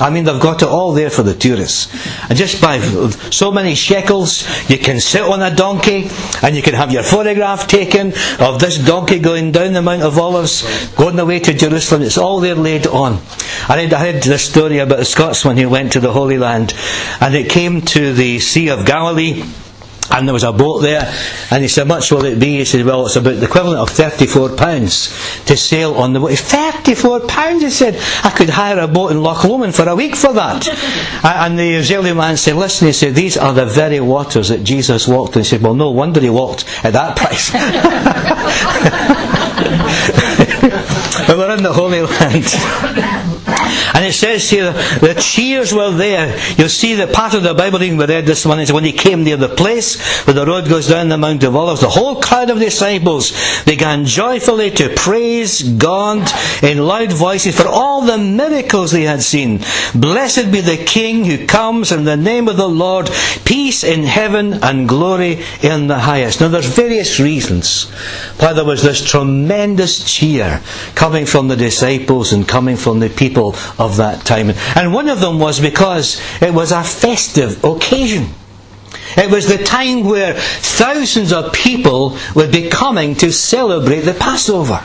I 0.00 0.10
mean, 0.10 0.24
they've 0.24 0.40
got 0.40 0.62
it 0.62 0.68
all 0.68 0.92
there 0.92 1.10
for 1.10 1.22
the 1.22 1.34
tourists. 1.34 1.88
And 2.28 2.38
just 2.38 2.60
by 2.60 2.78
so 2.78 3.50
many 3.50 3.74
shekels, 3.74 4.46
you 4.70 4.78
can 4.78 5.00
sit 5.00 5.22
on 5.22 5.42
a 5.42 5.54
donkey 5.54 6.08
and 6.42 6.54
you 6.56 6.62
can 6.62 6.74
have 6.74 6.92
your 6.92 7.02
photograph 7.02 7.66
taken 7.66 8.12
of 8.40 8.60
this 8.60 8.78
donkey 8.78 9.18
going 9.18 9.52
down 9.52 9.72
the 9.72 9.82
Mount 9.82 10.02
of 10.02 10.18
Olives, 10.18 10.88
going 10.94 11.18
away 11.18 11.40
to 11.40 11.54
Jerusalem. 11.54 12.02
It's 12.02 12.18
all 12.18 12.40
there 12.40 12.54
laid 12.54 12.86
on. 12.86 13.14
I 13.68 13.80
had, 13.80 13.94
I 13.94 14.12
this 14.12 14.48
story 14.48 14.78
about 14.78 15.00
a 15.00 15.04
Scotsman 15.04 15.56
who 15.56 15.68
went 15.68 15.92
to 15.92 16.00
the 16.00 16.12
Holy 16.12 16.38
Land 16.38 16.74
and 17.20 17.34
it 17.34 17.50
came 17.50 17.82
to 17.82 18.12
the 18.12 18.38
Sea 18.38 18.68
of 18.68 18.86
Galilee 18.86 19.44
and 20.10 20.26
there 20.26 20.32
was 20.32 20.44
a 20.44 20.52
boat 20.52 20.80
there, 20.80 21.12
and 21.50 21.62
he 21.62 21.68
said, 21.68 21.86
much 21.88 22.10
will 22.10 22.24
it 22.24 22.38
be? 22.38 22.58
He 22.58 22.64
said, 22.64 22.84
well, 22.84 23.06
it's 23.06 23.16
about 23.16 23.36
the 23.36 23.44
equivalent 23.44 23.78
of 23.80 23.90
£34 23.90 25.46
to 25.46 25.56
sail 25.56 25.94
on 25.94 26.12
the 26.12 26.20
boat. 26.20 26.30
£34? 26.30 27.60
He 27.60 27.70
said, 27.70 27.96
I 28.24 28.30
could 28.30 28.50
hire 28.50 28.78
a 28.78 28.88
boat 28.88 29.10
in 29.10 29.22
Loch 29.22 29.44
Lomond 29.44 29.74
for 29.74 29.88
a 29.88 29.96
week 29.96 30.16
for 30.16 30.32
that. 30.32 30.68
and 31.24 31.58
the 31.58 31.74
Israeli 31.74 32.12
man 32.12 32.36
said, 32.36 32.56
listen, 32.56 32.86
he 32.86 32.92
said, 32.92 33.14
these 33.14 33.36
are 33.36 33.52
the 33.52 33.66
very 33.66 34.00
waters 34.00 34.48
that 34.48 34.64
Jesus 34.64 35.06
walked 35.06 35.36
on. 35.36 35.42
He 35.42 35.48
said, 35.48 35.62
well, 35.62 35.74
no 35.74 35.90
wonder 35.90 36.20
he 36.20 36.30
walked 36.30 36.64
at 36.84 36.92
that 36.92 37.16
price. 37.16 37.52
we're 41.28 41.56
in 41.56 41.62
the 41.62 41.72
Holy 41.72 42.00
Land. 42.02 43.37
And 43.94 44.04
it 44.04 44.12
says 44.12 44.48
here, 44.48 44.72
the 44.72 45.18
cheers 45.20 45.72
were 45.72 45.90
there. 45.90 46.38
You'll 46.56 46.68
see 46.68 46.94
that 46.96 47.12
part 47.12 47.34
of 47.34 47.42
the 47.42 47.54
Bible 47.54 47.78
reading 47.78 47.96
we 47.96 48.06
read 48.06 48.26
this 48.26 48.46
morning 48.46 48.64
is 48.64 48.72
when 48.72 48.84
he 48.84 48.92
came 48.92 49.24
near 49.24 49.36
the 49.36 49.48
place 49.48 50.00
where 50.26 50.34
the 50.34 50.46
road 50.46 50.68
goes 50.68 50.88
down 50.88 51.08
the 51.08 51.18
Mount 51.18 51.42
of 51.44 51.56
Olives, 51.56 51.80
the 51.80 51.88
whole 51.88 52.20
crowd 52.20 52.50
of 52.50 52.58
disciples 52.58 53.32
began 53.64 54.04
joyfully 54.04 54.70
to 54.72 54.94
praise 54.94 55.62
God 55.62 56.28
in 56.62 56.78
loud 56.78 57.12
voices 57.12 57.56
for 57.56 57.66
all 57.66 58.02
the 58.02 58.18
miracles 58.18 58.92
they 58.92 59.02
had 59.02 59.22
seen. 59.22 59.60
Blessed 59.94 60.52
be 60.52 60.60
the 60.60 60.82
King 60.84 61.24
who 61.24 61.46
comes 61.46 61.92
in 61.92 62.04
the 62.04 62.16
name 62.16 62.48
of 62.48 62.56
the 62.56 62.68
Lord, 62.68 63.10
peace 63.44 63.84
in 63.84 64.04
heaven 64.04 64.54
and 64.62 64.88
glory 64.88 65.42
in 65.62 65.86
the 65.86 65.98
highest. 65.98 66.40
Now 66.40 66.48
there's 66.48 66.66
various 66.66 67.18
reasons 67.18 67.90
why 68.38 68.52
there 68.52 68.64
was 68.64 68.82
this 68.82 69.04
tremendous 69.04 70.04
cheer 70.04 70.60
coming 70.94 71.26
from 71.26 71.48
the 71.48 71.56
disciples 71.56 72.32
and 72.32 72.46
coming 72.46 72.76
from 72.76 73.00
the 73.00 73.08
people 73.08 73.54
of 73.78 73.96
that 73.96 74.24
time. 74.24 74.52
And 74.74 74.92
one 74.92 75.08
of 75.08 75.20
them 75.20 75.38
was 75.38 75.60
because 75.60 76.20
it 76.40 76.52
was 76.52 76.72
a 76.72 76.82
festive 76.82 77.62
occasion. 77.64 78.28
It 79.16 79.30
was 79.30 79.48
the 79.48 79.62
time 79.62 80.04
where 80.04 80.34
thousands 80.34 81.32
of 81.32 81.52
people 81.52 82.16
would 82.34 82.52
be 82.52 82.68
coming 82.68 83.14
to 83.16 83.32
celebrate 83.32 84.00
the 84.00 84.14
Passover. 84.14 84.82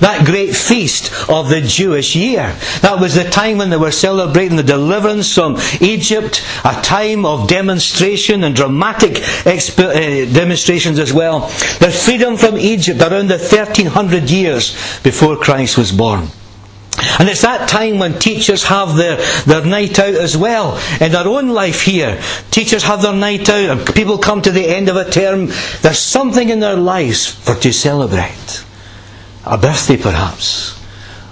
That 0.00 0.26
great 0.26 0.56
feast 0.56 1.12
of 1.30 1.48
the 1.48 1.60
Jewish 1.60 2.16
year. 2.16 2.56
That 2.80 2.98
was 3.00 3.14
the 3.14 3.22
time 3.22 3.58
when 3.58 3.70
they 3.70 3.76
were 3.76 3.92
celebrating 3.92 4.56
the 4.56 4.64
deliverance 4.64 5.32
from 5.32 5.58
Egypt, 5.80 6.44
a 6.64 6.82
time 6.82 7.24
of 7.24 7.46
demonstration 7.46 8.42
and 8.42 8.54
dramatic 8.56 9.12
exp- 9.44 9.78
uh, 9.78 10.32
demonstrations 10.34 10.98
as 10.98 11.12
well. 11.12 11.42
The 11.78 11.90
freedom 11.92 12.36
from 12.36 12.58
Egypt 12.58 13.00
around 13.00 13.28
the 13.28 13.38
1300 13.38 14.28
years 14.28 14.72
before 15.04 15.36
Christ 15.36 15.78
was 15.78 15.92
born. 15.92 16.30
And 17.18 17.28
it's 17.28 17.42
that 17.42 17.68
time 17.68 17.98
when 17.98 18.18
teachers 18.18 18.64
have 18.64 18.96
their, 18.96 19.16
their 19.44 19.64
night 19.64 19.98
out 19.98 20.14
as 20.14 20.36
well. 20.36 20.80
In 21.00 21.12
their 21.12 21.26
own 21.26 21.48
life 21.48 21.82
here, 21.82 22.20
teachers 22.50 22.82
have 22.84 23.02
their 23.02 23.14
night 23.14 23.48
out 23.48 23.78
and 23.78 23.94
people 23.94 24.18
come 24.18 24.42
to 24.42 24.50
the 24.50 24.66
end 24.66 24.88
of 24.88 24.96
a 24.96 25.10
term. 25.10 25.46
There's 25.82 25.98
something 25.98 26.48
in 26.48 26.60
their 26.60 26.76
lives 26.76 27.26
for 27.26 27.54
to 27.56 27.72
celebrate. 27.72 28.64
A 29.44 29.58
birthday 29.58 29.96
perhaps. 29.96 30.78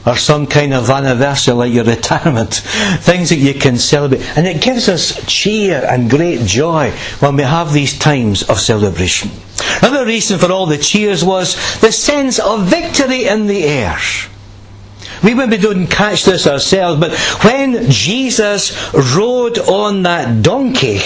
Or 0.06 0.16
some 0.16 0.46
kind 0.46 0.72
of 0.72 0.88
anniversary 0.88 1.54
like 1.54 1.72
your 1.72 1.84
retirement. 1.96 2.54
Things 2.54 3.28
that 3.28 3.36
you 3.36 3.54
can 3.54 3.76
celebrate. 3.76 4.22
And 4.36 4.46
it 4.46 4.62
gives 4.62 4.88
us 4.88 5.24
cheer 5.26 5.84
and 5.86 6.10
great 6.10 6.46
joy 6.46 6.90
when 7.20 7.36
we 7.36 7.42
have 7.42 7.72
these 7.72 7.98
times 7.98 8.42
of 8.44 8.58
celebration. 8.58 9.30
Another 9.82 10.06
reason 10.06 10.38
for 10.38 10.50
all 10.50 10.66
the 10.66 10.78
cheers 10.78 11.24
was 11.24 11.54
the 11.80 11.92
sense 11.92 12.38
of 12.38 12.66
victory 12.66 13.26
in 13.26 13.46
the 13.46 13.64
air. 13.64 13.98
We 15.22 15.34
maybe 15.34 15.58
didn't 15.58 15.88
catch 15.88 16.24
this 16.24 16.46
ourselves, 16.46 17.00
but 17.00 17.12
when 17.44 17.90
Jesus 17.90 18.92
rode 18.94 19.58
on 19.58 20.02
that 20.04 20.42
donkey, 20.42 21.00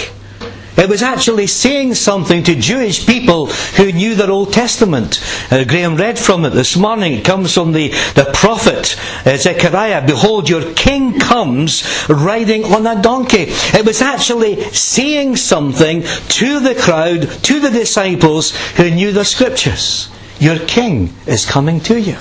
it 0.76 0.88
was 0.88 1.02
actually 1.02 1.46
saying 1.46 1.94
something 1.94 2.42
to 2.44 2.56
Jewish 2.56 3.06
people 3.06 3.46
who 3.46 3.92
knew 3.92 4.16
their 4.16 4.30
Old 4.30 4.52
Testament. 4.52 5.22
Uh, 5.50 5.64
Graham 5.64 5.96
read 5.96 6.18
from 6.18 6.44
it 6.44 6.50
this 6.50 6.76
morning. 6.76 7.12
It 7.12 7.24
comes 7.24 7.54
from 7.54 7.72
the, 7.72 7.88
the 8.14 8.30
prophet 8.34 8.96
uh, 9.24 9.36
Zechariah. 9.36 10.04
Behold, 10.04 10.48
your 10.48 10.74
king 10.74 11.20
comes 11.20 11.84
riding 12.08 12.64
on 12.64 12.86
a 12.86 13.00
donkey. 13.00 13.46
It 13.48 13.86
was 13.86 14.02
actually 14.02 14.62
saying 14.72 15.36
something 15.36 16.02
to 16.02 16.60
the 16.60 16.74
crowd, 16.74 17.22
to 17.44 17.60
the 17.60 17.70
disciples 17.70 18.56
who 18.72 18.90
knew 18.90 19.12
the 19.12 19.24
scriptures. 19.24 20.08
Your 20.40 20.58
king 20.58 21.14
is 21.26 21.46
coming 21.46 21.78
to 21.80 22.00
you, 22.00 22.16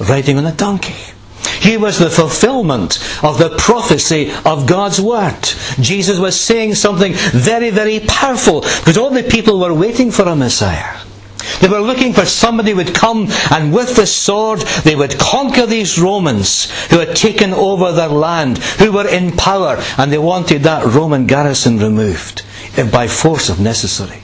riding 0.00 0.38
on 0.38 0.46
a 0.46 0.52
donkey. 0.52 1.15
He 1.60 1.76
was 1.76 1.98
the 1.98 2.10
fulfillment 2.10 2.98
of 3.22 3.38
the 3.38 3.54
prophecy 3.56 4.32
of 4.44 4.66
God's 4.66 5.00
Word. 5.00 5.40
Jesus 5.80 6.18
was 6.18 6.38
saying 6.38 6.74
something 6.74 7.12
very, 7.14 7.70
very 7.70 8.00
powerful 8.00 8.60
because 8.60 8.98
all 8.98 9.10
the 9.10 9.22
people 9.22 9.60
were 9.60 9.74
waiting 9.74 10.10
for 10.10 10.22
a 10.22 10.36
Messiah. 10.36 11.00
They 11.60 11.68
were 11.68 11.80
looking 11.80 12.12
for 12.12 12.24
somebody 12.24 12.70
who 12.70 12.76
would 12.76 12.94
come 12.94 13.28
and 13.50 13.72
with 13.72 13.96
the 13.96 14.06
sword 14.06 14.60
they 14.84 14.96
would 14.96 15.18
conquer 15.18 15.66
these 15.66 15.98
Romans 15.98 16.70
who 16.90 16.98
had 16.98 17.16
taken 17.16 17.54
over 17.54 17.92
their 17.92 18.08
land, 18.08 18.58
who 18.58 18.92
were 18.92 19.08
in 19.08 19.32
power, 19.32 19.82
and 19.96 20.12
they 20.12 20.18
wanted 20.18 20.62
that 20.62 20.84
Roman 20.84 21.26
garrison 21.26 21.78
removed, 21.78 22.42
if 22.76 22.90
by 22.92 23.06
force 23.06 23.48
if 23.48 23.58
necessary. 23.58 24.22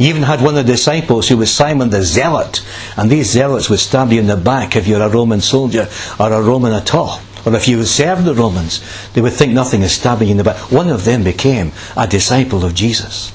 You 0.00 0.08
even 0.08 0.22
had 0.22 0.40
one 0.40 0.56
of 0.56 0.66
the 0.66 0.72
disciples 0.72 1.28
who 1.28 1.36
was 1.36 1.52
Simon 1.52 1.90
the 1.90 2.02
Zealot, 2.02 2.64
and 2.96 3.10
these 3.10 3.28
zealots 3.28 3.68
would 3.68 3.80
stab 3.80 4.10
you 4.10 4.18
in 4.18 4.28
the 4.28 4.36
back 4.36 4.74
if 4.74 4.86
you're 4.88 5.02
a 5.02 5.10
Roman 5.10 5.42
soldier 5.42 5.90
or 6.18 6.32
a 6.32 6.40
Roman 6.40 6.72
at 6.72 6.94
all. 6.94 7.20
Or 7.44 7.54
if 7.54 7.68
you 7.68 7.84
served 7.84 8.24
the 8.24 8.34
Romans, 8.34 8.80
they 9.12 9.20
would 9.20 9.34
think 9.34 9.52
nothing 9.52 9.84
of 9.84 9.90
stabbing 9.90 10.28
you 10.28 10.32
in 10.32 10.38
the 10.38 10.44
back. 10.44 10.72
One 10.72 10.88
of 10.88 11.04
them 11.04 11.22
became 11.22 11.72
a 11.98 12.06
disciple 12.06 12.64
of 12.64 12.74
Jesus. 12.74 13.30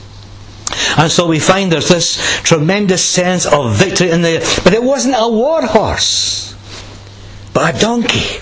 And 0.98 1.12
so 1.12 1.28
we 1.28 1.40
find 1.40 1.72
there's 1.72 1.88
this 1.88 2.18
tremendous 2.42 3.06
sense 3.06 3.46
of 3.46 3.76
victory 3.76 4.10
in 4.10 4.24
there. 4.24 4.40
But 4.64 4.74
it 4.74 4.82
wasn't 4.82 5.14
a 5.20 5.30
war 5.30 5.64
horse, 5.64 6.56
but 7.54 7.76
a 7.76 7.80
donkey. 7.80 8.42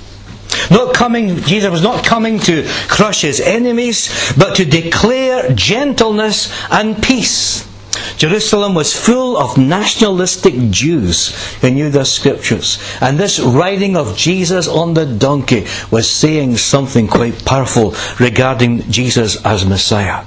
Not 0.71 0.93
coming, 0.93 1.41
Jesus 1.41 1.69
was 1.69 1.83
not 1.83 2.05
coming 2.05 2.39
to 2.39 2.63
crush 2.87 3.23
his 3.23 3.41
enemies, 3.41 4.33
but 4.37 4.55
to 4.55 4.63
declare 4.63 5.53
gentleness 5.53 6.49
and 6.71 7.03
peace. 7.03 7.67
Jerusalem 8.17 8.73
was 8.73 8.93
full 8.93 9.37
of 9.37 9.57
nationalistic 9.57 10.53
Jews 10.69 11.35
who 11.61 11.71
knew 11.71 11.89
the 11.89 12.05
scriptures. 12.05 12.79
And 13.01 13.17
this 13.17 13.39
riding 13.39 13.97
of 13.97 14.17
Jesus 14.17 14.67
on 14.67 14.93
the 14.93 15.05
donkey 15.05 15.65
was 15.91 16.09
saying 16.09 16.57
something 16.57 17.07
quite 17.07 17.45
powerful 17.45 17.95
regarding 18.19 18.89
Jesus 18.91 19.43
as 19.45 19.65
Messiah. 19.65 20.25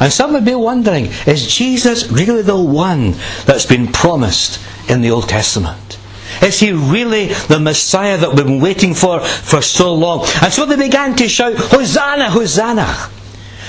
And 0.00 0.12
some 0.12 0.32
would 0.32 0.44
be 0.44 0.54
wondering, 0.54 1.06
is 1.26 1.46
Jesus 1.54 2.10
really 2.10 2.42
the 2.42 2.56
one 2.56 3.14
that's 3.44 3.66
been 3.66 3.88
promised 3.88 4.60
in 4.88 5.00
the 5.00 5.10
Old 5.10 5.28
Testament? 5.28 5.98
Is 6.42 6.60
he 6.60 6.72
really 6.72 7.26
the 7.48 7.58
Messiah 7.58 8.18
that 8.18 8.34
we've 8.34 8.44
been 8.44 8.60
waiting 8.60 8.94
for 8.94 9.20
for 9.20 9.62
so 9.62 9.94
long? 9.94 10.26
And 10.42 10.52
so 10.52 10.66
they 10.66 10.76
began 10.76 11.16
to 11.16 11.28
shout, 11.28 11.54
Hosanna, 11.56 12.30
Hosanna. 12.30 13.10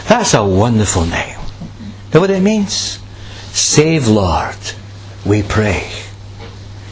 That's 0.08 0.34
a 0.34 0.44
wonderful 0.44 1.06
name. 1.06 1.38
Know 2.14 2.20
what 2.20 2.30
it 2.30 2.42
means? 2.42 3.00
Save, 3.58 4.08
Lord, 4.08 4.56
we 5.26 5.42
pray. 5.42 5.90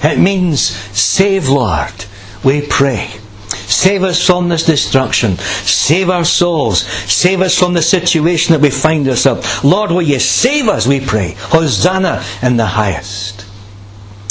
It 0.01 0.17
means, 0.17 0.62
Save, 0.62 1.48
Lord, 1.48 2.05
we 2.43 2.65
pray. 2.65 3.07
Save 3.48 4.01
us 4.01 4.25
from 4.25 4.50
this 4.50 4.65
destruction. 4.65 5.38
Save 5.38 6.10
our 6.10 6.25
souls. 6.25 6.81
Save 6.81 7.41
us 7.41 7.55
from 7.55 7.74
the 7.74 7.84
situation 7.84 8.53
that 8.53 8.62
we 8.62 8.72
find 8.72 9.07
ourselves. 9.07 9.63
Lord, 9.63 9.91
will 9.91 10.01
you 10.01 10.19
save 10.19 10.67
us, 10.67 10.88
we 10.88 11.00
pray. 11.00 11.36
Hosanna 11.38 12.24
in 12.41 12.57
the 12.57 12.65
highest. 12.65 13.45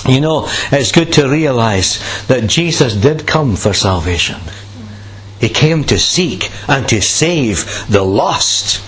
You 0.05 0.21
know, 0.21 0.49
it's 0.73 0.91
good 0.91 1.13
to 1.13 1.29
realize 1.29 2.01
that 2.27 2.49
Jesus 2.49 2.95
did 2.95 3.29
come 3.29 3.55
for 3.55 3.73
salvation. 3.73 4.41
He 5.41 5.49
came 5.49 5.85
to 5.85 6.01
seek 6.01 6.51
and 6.69 6.89
to 6.89 7.01
save 7.01 7.87
the 7.89 8.03
lost. 8.03 8.83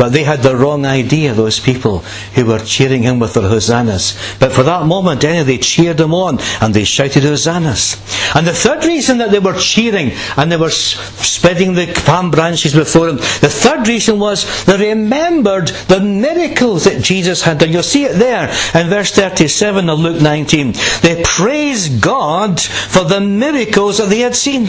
But 0.00 0.12
they 0.12 0.24
had 0.24 0.40
the 0.40 0.56
wrong 0.56 0.86
idea, 0.86 1.34
those 1.34 1.60
people 1.60 1.98
who 2.34 2.46
were 2.46 2.60
cheering 2.60 3.02
him 3.02 3.18
with 3.18 3.34
their 3.34 3.46
hosannas. 3.46 4.16
But 4.38 4.50
for 4.50 4.62
that 4.62 4.86
moment, 4.86 5.22
anyway, 5.24 5.44
they 5.44 5.58
cheered 5.58 6.00
him 6.00 6.14
on 6.14 6.38
and 6.62 6.72
they 6.72 6.84
shouted 6.84 7.22
hosannas. 7.22 8.00
And 8.34 8.46
the 8.46 8.54
third 8.54 8.82
reason 8.86 9.18
that 9.18 9.30
they 9.30 9.40
were 9.40 9.58
cheering 9.58 10.12
and 10.38 10.50
they 10.50 10.56
were 10.56 10.70
spreading 10.70 11.74
the 11.74 11.92
palm 12.06 12.30
branches 12.30 12.72
before 12.72 13.10
him, 13.10 13.16
the 13.16 13.52
third 13.52 13.86
reason 13.88 14.18
was 14.18 14.64
they 14.64 14.78
remembered 14.78 15.68
the 15.68 16.00
miracles 16.00 16.84
that 16.84 17.02
Jesus 17.02 17.42
had 17.42 17.58
done. 17.58 17.70
You'll 17.70 17.82
see 17.82 18.04
it 18.04 18.14
there 18.14 18.48
in 18.74 18.88
verse 18.88 19.10
37 19.10 19.90
of 19.90 19.98
Luke 19.98 20.22
19. 20.22 20.72
They 21.02 21.22
praised 21.22 22.00
God 22.00 22.58
for 22.58 23.04
the 23.04 23.20
miracles 23.20 23.98
that 23.98 24.08
they 24.08 24.20
had 24.20 24.34
seen. 24.34 24.66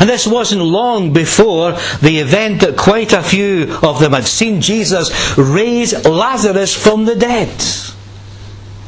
And 0.00 0.08
this 0.08 0.26
wasn't 0.26 0.62
long 0.62 1.12
before 1.12 1.72
the 2.00 2.18
event 2.18 2.60
that 2.60 2.76
quite 2.76 3.12
a 3.12 3.22
few 3.22 3.78
of 3.82 4.00
them 4.00 4.12
had 4.12 4.24
seen 4.24 4.60
Jesus 4.60 5.36
raise 5.38 6.04
Lazarus 6.04 6.74
from 6.74 7.04
the 7.04 7.16
dead. 7.16 7.52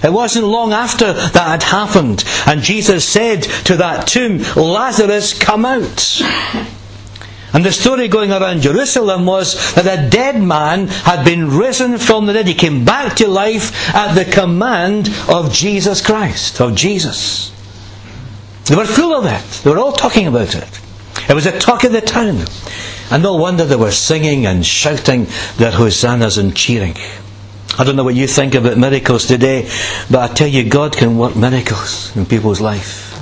It 0.03 0.13
wasn't 0.13 0.47
long 0.47 0.73
after 0.73 1.13
that 1.13 1.35
had 1.35 1.63
happened, 1.63 2.25
and 2.47 2.63
Jesus 2.63 3.09
said 3.09 3.43
to 3.65 3.77
that 3.77 4.07
tomb, 4.07 4.39
Lazarus, 4.55 5.37
come 5.39 5.65
out. 5.65 6.21
And 7.53 7.65
the 7.65 7.73
story 7.73 8.07
going 8.07 8.33
around 8.33 8.61
Jerusalem 8.61 9.25
was 9.25 9.75
that 9.75 9.87
a 9.87 10.11
dead 10.11 10.41
man 10.41 10.89
had 10.89 11.25
been 11.25 11.49
risen 11.57 11.97
from 11.97 12.27
the 12.27 12.35
dead. 12.35 12.47
He 12.47 12.55
came 12.55 12.85
back 12.85 13.17
to 13.17 13.29
life 13.29 13.95
at 13.95 14.15
the 14.15 14.31
command 14.31 15.09
of 15.29 15.53
Jesus 15.53 16.05
Christ, 16.05 16.61
of 16.61 16.75
Jesus. 16.75 17.51
They 18.67 18.77
were 18.77 18.85
full 18.85 19.15
of 19.15 19.25
it. 19.25 19.63
They 19.65 19.71
were 19.71 19.79
all 19.79 19.93
talking 19.93 20.27
about 20.27 20.55
it. 20.55 20.81
It 21.29 21.35
was 21.35 21.47
a 21.47 21.59
talk 21.59 21.85
of 21.85 21.93
the 21.93 22.01
town. 22.01 22.45
And 23.11 23.23
no 23.23 23.37
wonder 23.37 23.65
they 23.65 23.77
were 23.77 23.93
singing 23.93 24.47
and 24.47 24.65
shouting 24.65 25.27
their 25.57 25.71
hosannas 25.71 26.39
and 26.39 26.57
cheering. 26.57 26.97
I 27.79 27.85
don't 27.85 27.97
know 27.97 28.05
what 28.05 28.15
you 28.15 28.27
think 28.27 28.55
about 28.55 28.79
miracles 28.79 29.27
today, 29.27 29.71
but 30.11 30.31
I 30.31 30.35
tell 30.35 30.49
you, 30.49 30.69
God 30.69 30.97
can 30.97 31.19
work 31.19 31.37
miracles 31.37 32.15
in 32.17 32.27
people's 32.27 32.61
life. 32.61 33.13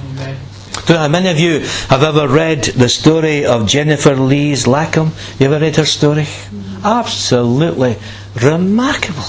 Don't 0.87 0.97
know 0.97 1.03
how 1.03 1.09
many 1.09 1.31
of 1.31 1.39
you 1.39 1.61
have 1.89 2.03
ever 2.03 2.29
read 2.29 2.65
the 2.65 2.89
story 2.89 3.47
of 3.47 3.67
Jennifer 3.67 4.15
Rees 4.15 4.67
Larcombe? 4.67 5.13
You 5.41 5.47
ever 5.47 5.59
read 5.59 5.77
her 5.77 5.87
story? 5.87 6.25
Mm-hmm. 6.25 6.85
Absolutely 6.85 7.97
remarkable. 8.43 9.25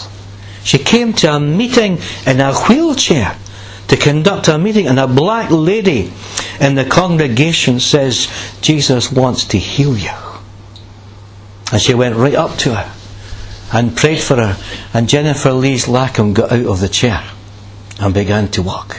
She 0.64 0.80
came 0.80 1.14
to 1.14 1.34
a 1.34 1.40
meeting 1.40 2.00
in 2.26 2.42
a 2.42 2.54
wheelchair 2.54 3.38
to 3.88 3.98
conduct 3.98 4.48
a 4.48 4.58
meeting, 4.58 4.88
and 4.88 5.00
a 5.00 5.08
black 5.08 5.52
lady 5.52 6.12
in 6.60 6.76
the 6.76 6.86
congregation 6.86 7.80
says, 7.80 8.28
Jesus 8.62 9.12
wants 9.12 9.46
to 9.46 9.58
heal 9.58 9.96
you. 9.98 10.12
And 11.72 11.82
she 11.82 11.94
went 11.94 12.16
right 12.16 12.36
up 12.36 12.58
to 12.60 12.76
her 12.76 12.92
and 13.74 13.96
prayed 13.96 14.22
for 14.22 14.36
her, 14.38 14.58
and 14.94 15.10
Jennifer 15.10 15.54
Rees 15.54 15.86
Larcombe 15.86 16.34
got 16.34 16.52
out 16.52 16.66
of 16.66 16.80
the 16.80 16.90
chair 16.90 17.24
and 18.00 18.14
began 18.14 18.50
to 18.52 18.62
walk. 18.62 18.98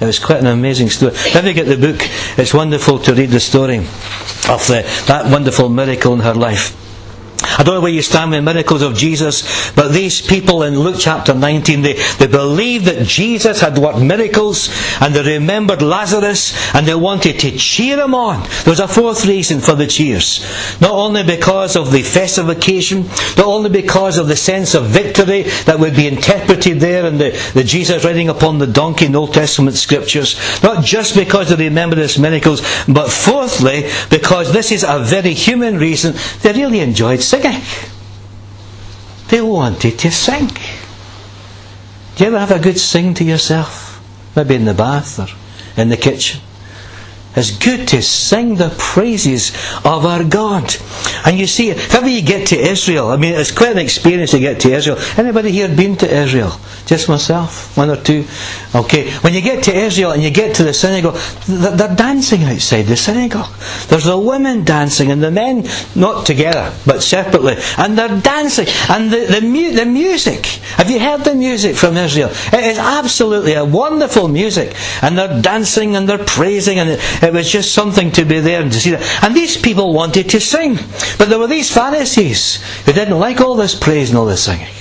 It 0.00 0.04
was 0.04 0.18
quite 0.18 0.38
an 0.38 0.46
amazing 0.46 0.90
story. 0.90 1.12
If 1.14 1.44
you 1.44 1.52
get 1.52 1.64
the 1.64 1.76
book, 1.76 2.00
it's 2.38 2.54
wonderful 2.54 3.00
to 3.00 3.14
read 3.14 3.30
the 3.30 3.40
story 3.40 3.78
of 3.78 4.64
the, 4.68 4.84
that 5.08 5.30
wonderful 5.30 5.68
miracle 5.68 6.14
in 6.14 6.20
her 6.20 6.34
life. 6.34 6.87
I 7.58 7.64
don't 7.64 7.74
know 7.74 7.80
where 7.80 7.90
you 7.90 8.02
stand 8.02 8.30
with 8.30 8.44
miracles 8.44 8.82
of 8.82 8.94
Jesus, 8.94 9.72
but 9.72 9.88
these 9.88 10.22
people 10.22 10.62
in 10.62 10.78
Luke 10.78 10.94
chapter 11.00 11.34
19, 11.34 11.82
they, 11.82 11.94
they 12.18 12.28
believed 12.28 12.84
that 12.84 13.04
Jesus 13.04 13.60
had 13.60 13.76
worked 13.76 13.98
miracles, 13.98 14.70
and 15.00 15.12
they 15.12 15.38
remembered 15.38 15.82
Lazarus, 15.82 16.54
and 16.72 16.86
they 16.86 16.94
wanted 16.94 17.40
to 17.40 17.50
cheer 17.58 17.98
him 17.98 18.14
on. 18.14 18.48
There 18.62 18.70
was 18.70 18.78
a 18.78 18.86
fourth 18.86 19.26
reason 19.26 19.58
for 19.58 19.74
the 19.74 19.88
cheers. 19.88 20.46
Not 20.80 20.92
only 20.92 21.24
because 21.24 21.74
of 21.74 21.90
the 21.90 22.02
festive 22.02 22.48
occasion, 22.48 23.08
not 23.36 23.46
only 23.46 23.70
because 23.70 24.18
of 24.18 24.28
the 24.28 24.36
sense 24.36 24.76
of 24.76 24.84
victory 24.84 25.42
that 25.66 25.80
would 25.80 25.96
be 25.96 26.06
interpreted 26.06 26.78
there 26.78 27.06
in 27.06 27.18
the, 27.18 27.30
the 27.54 27.64
Jesus 27.64 28.04
riding 28.04 28.28
upon 28.28 28.58
the 28.58 28.68
donkey 28.68 29.06
in 29.06 29.16
Old 29.16 29.34
Testament 29.34 29.76
scriptures, 29.76 30.38
not 30.62 30.84
just 30.84 31.16
because 31.16 31.48
they 31.48 31.56
remembered 31.56 31.98
his 31.98 32.20
miracles, 32.20 32.60
but 32.86 33.10
fourthly, 33.10 33.90
because 34.10 34.52
this 34.52 34.70
is 34.70 34.84
a 34.88 35.00
very 35.00 35.34
human 35.34 35.76
reason, 35.76 36.14
they 36.42 36.52
really 36.52 36.78
enjoyed 36.78 37.20
singing. 37.20 37.47
They 39.28 39.40
wanted 39.42 39.98
to 40.00 40.10
sing. 40.10 40.48
Do 42.16 42.24
you 42.24 42.26
ever 42.26 42.38
have 42.38 42.50
a 42.50 42.58
good 42.58 42.78
sing 42.78 43.14
to 43.14 43.24
yourself? 43.24 44.00
Maybe 44.34 44.54
in 44.54 44.64
the 44.64 44.74
bath 44.74 45.18
or 45.18 45.28
in 45.80 45.88
the 45.90 45.96
kitchen. 45.96 46.40
It's 47.38 47.56
good 47.56 47.86
to 47.88 48.02
sing 48.02 48.56
the 48.56 48.74
praises 48.78 49.52
of 49.84 50.04
our 50.04 50.24
God. 50.24 50.74
And 51.24 51.38
you 51.38 51.46
see, 51.46 51.70
if 51.70 51.94
ever 51.94 52.08
you 52.08 52.20
get 52.20 52.48
to 52.48 52.56
Israel, 52.56 53.08
I 53.08 53.16
mean, 53.16 53.34
it's 53.34 53.52
quite 53.52 53.72
an 53.72 53.78
experience 53.78 54.32
to 54.32 54.40
get 54.40 54.60
to 54.60 54.72
Israel. 54.72 54.98
Anybody 55.16 55.52
here 55.52 55.68
been 55.68 55.96
to 55.98 56.12
Israel? 56.12 56.58
Just 56.86 57.08
myself? 57.08 57.76
One 57.76 57.90
or 57.90 57.96
two? 57.96 58.24
Okay. 58.74 59.12
When 59.20 59.34
you 59.34 59.40
get 59.40 59.64
to 59.64 59.74
Israel 59.74 60.12
and 60.12 60.22
you 60.22 60.30
get 60.30 60.56
to 60.56 60.64
the 60.64 60.74
synagogue, 60.74 61.16
they're 61.46 61.94
dancing 61.94 62.42
outside 62.42 62.82
the 62.82 62.96
synagogue. 62.96 63.54
There's 63.88 64.04
the 64.06 64.18
women 64.18 64.64
dancing 64.64 65.12
and 65.12 65.22
the 65.22 65.30
men, 65.30 65.68
not 65.94 66.26
together, 66.26 66.72
but 66.86 67.02
separately. 67.02 67.54
And 67.76 67.96
they're 67.96 68.20
dancing. 68.20 68.66
And 68.88 69.12
the, 69.12 69.26
the, 69.26 69.46
mu- 69.46 69.72
the 69.72 69.86
music. 69.86 70.46
Have 70.76 70.90
you 70.90 70.98
heard 70.98 71.22
the 71.24 71.34
music 71.34 71.76
from 71.76 71.96
Israel? 71.96 72.30
It 72.52 72.64
is 72.64 72.78
absolutely 72.78 73.52
a 73.52 73.64
wonderful 73.64 74.26
music. 74.26 74.74
And 75.02 75.16
they're 75.16 75.40
dancing 75.40 75.94
and 75.94 76.08
they're 76.08 76.18
praising 76.24 76.78
and 76.80 76.90
it, 76.90 77.00
it 77.28 77.34
was 77.34 77.50
just 77.50 77.72
something 77.72 78.10
to 78.12 78.24
be 78.24 78.40
there 78.40 78.62
and 78.62 78.72
to 78.72 78.80
see 78.80 78.90
that. 78.90 79.24
And 79.24 79.34
these 79.34 79.56
people 79.60 79.92
wanted 79.92 80.30
to 80.30 80.40
sing. 80.40 80.76
But 81.18 81.28
there 81.28 81.38
were 81.38 81.46
these 81.46 81.72
Pharisees 81.72 82.62
who 82.84 82.92
didn't 82.92 83.18
like 83.18 83.40
all 83.40 83.54
this 83.54 83.74
praise 83.74 84.10
and 84.10 84.18
all 84.18 84.26
this 84.26 84.44
singing. 84.44 84.74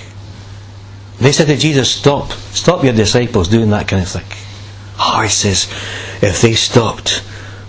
They 1.19 1.31
said 1.31 1.47
to 1.47 1.57
Jesus, 1.57 1.91
Stop. 1.91 2.31
Stop 2.31 2.83
your 2.83 2.93
disciples 2.93 3.47
doing 3.47 3.69
that 3.71 3.87
kind 3.87 4.01
of 4.01 4.09
thing. 4.09 4.25
Oh, 4.99 5.21
he 5.21 5.29
says, 5.29 5.67
if 6.21 6.41
they 6.41 6.53
stopped, 6.53 7.23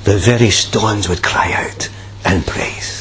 the 0.04 0.16
very 0.16 0.50
stones 0.50 1.08
would 1.08 1.22
cry 1.22 1.52
out 1.52 1.88
in 2.24 2.42
praise. 2.42 2.97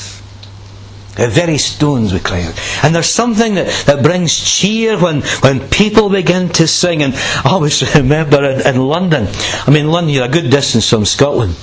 The 1.17 1.27
very 1.27 1.57
stones 1.57 2.13
we 2.13 2.19
cry 2.19 2.43
out. 2.43 2.59
And 2.83 2.93
there's 2.95 3.09
something 3.09 3.55
that, 3.55 3.67
that 3.87 4.03
brings 4.03 4.37
cheer 4.37 4.97
when, 4.99 5.21
when 5.41 5.67
people 5.69 6.09
begin 6.09 6.49
to 6.49 6.67
sing. 6.67 7.01
And 7.03 7.13
I 7.15 7.49
always 7.51 7.95
remember 7.95 8.43
in, 8.43 8.61
in 8.75 8.81
London, 8.81 9.27
I 9.65 9.71
mean, 9.71 9.89
London, 9.89 10.13
you're 10.13 10.25
a 10.25 10.29
good 10.29 10.49
distance 10.51 10.89
from 10.89 11.05
Scotland. 11.05 11.55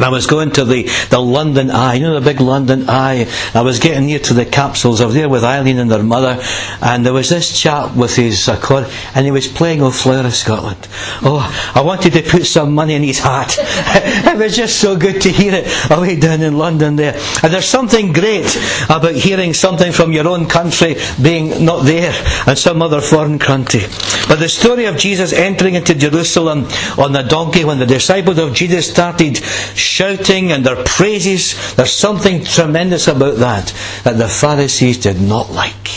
And 0.00 0.06
I 0.06 0.08
was 0.08 0.26
going 0.26 0.50
to 0.52 0.64
the, 0.64 0.84
the 1.10 1.18
London 1.18 1.70
Eye, 1.70 1.96
you 1.96 2.04
know 2.04 2.18
the 2.18 2.24
big 2.24 2.40
London 2.40 2.88
Eye. 2.88 3.30
I 3.52 3.60
was 3.60 3.80
getting 3.80 4.06
near 4.06 4.18
to 4.20 4.32
the 4.32 4.46
capsules. 4.46 5.02
I 5.02 5.04
was 5.04 5.14
there 5.14 5.28
with 5.28 5.44
Eileen 5.44 5.76
and 5.76 5.90
her 5.90 6.02
mother, 6.02 6.42
and 6.80 7.04
there 7.04 7.12
was 7.12 7.28
this 7.28 7.60
chap 7.60 7.94
with 7.94 8.16
his 8.16 8.48
uh, 8.48 8.54
accordion, 8.54 8.90
and 9.14 9.26
he 9.26 9.30
was 9.30 9.46
playing 9.46 9.82
O 9.82 9.90
Flower 9.90 10.24
of 10.24 10.34
Scotland. 10.34 10.88
Oh, 11.20 11.44
I 11.74 11.82
wanted 11.82 12.14
to 12.14 12.22
put 12.22 12.46
some 12.46 12.74
money 12.74 12.94
in 12.94 13.02
his 13.02 13.18
hat. 13.18 13.56
it 13.58 14.38
was 14.38 14.56
just 14.56 14.80
so 14.80 14.96
good 14.96 15.20
to 15.20 15.28
hear 15.28 15.52
it 15.54 15.90
away 15.90 16.18
down 16.18 16.40
in 16.40 16.56
London 16.56 16.96
there. 16.96 17.20
And 17.42 17.52
there's 17.52 17.68
something 17.68 18.14
great 18.14 18.56
about 18.86 19.14
hearing 19.14 19.52
something 19.52 19.92
from 19.92 20.14
your 20.14 20.26
own 20.26 20.46
country 20.46 20.96
being 21.22 21.62
not 21.66 21.84
there 21.84 22.14
and 22.46 22.56
some 22.56 22.80
other 22.80 23.02
foreign 23.02 23.38
country. 23.38 23.82
But 24.28 24.38
the 24.38 24.48
story 24.48 24.86
of 24.86 24.96
Jesus 24.96 25.34
entering 25.34 25.74
into 25.74 25.94
Jerusalem 25.94 26.64
on 26.96 27.12
the 27.12 27.22
donkey 27.22 27.66
when 27.66 27.78
the 27.78 27.86
disciples 27.86 28.38
of 28.38 28.54
Jesus 28.54 28.90
started 28.90 29.42
shouting 29.90 30.52
and 30.52 30.64
their 30.64 30.82
praises. 30.84 31.74
There's 31.74 31.92
something 31.92 32.44
tremendous 32.44 33.08
about 33.08 33.38
that 33.38 33.74
that 34.04 34.18
the 34.18 34.28
Pharisees 34.28 34.98
did 34.98 35.20
not 35.20 35.50
like. 35.50 35.90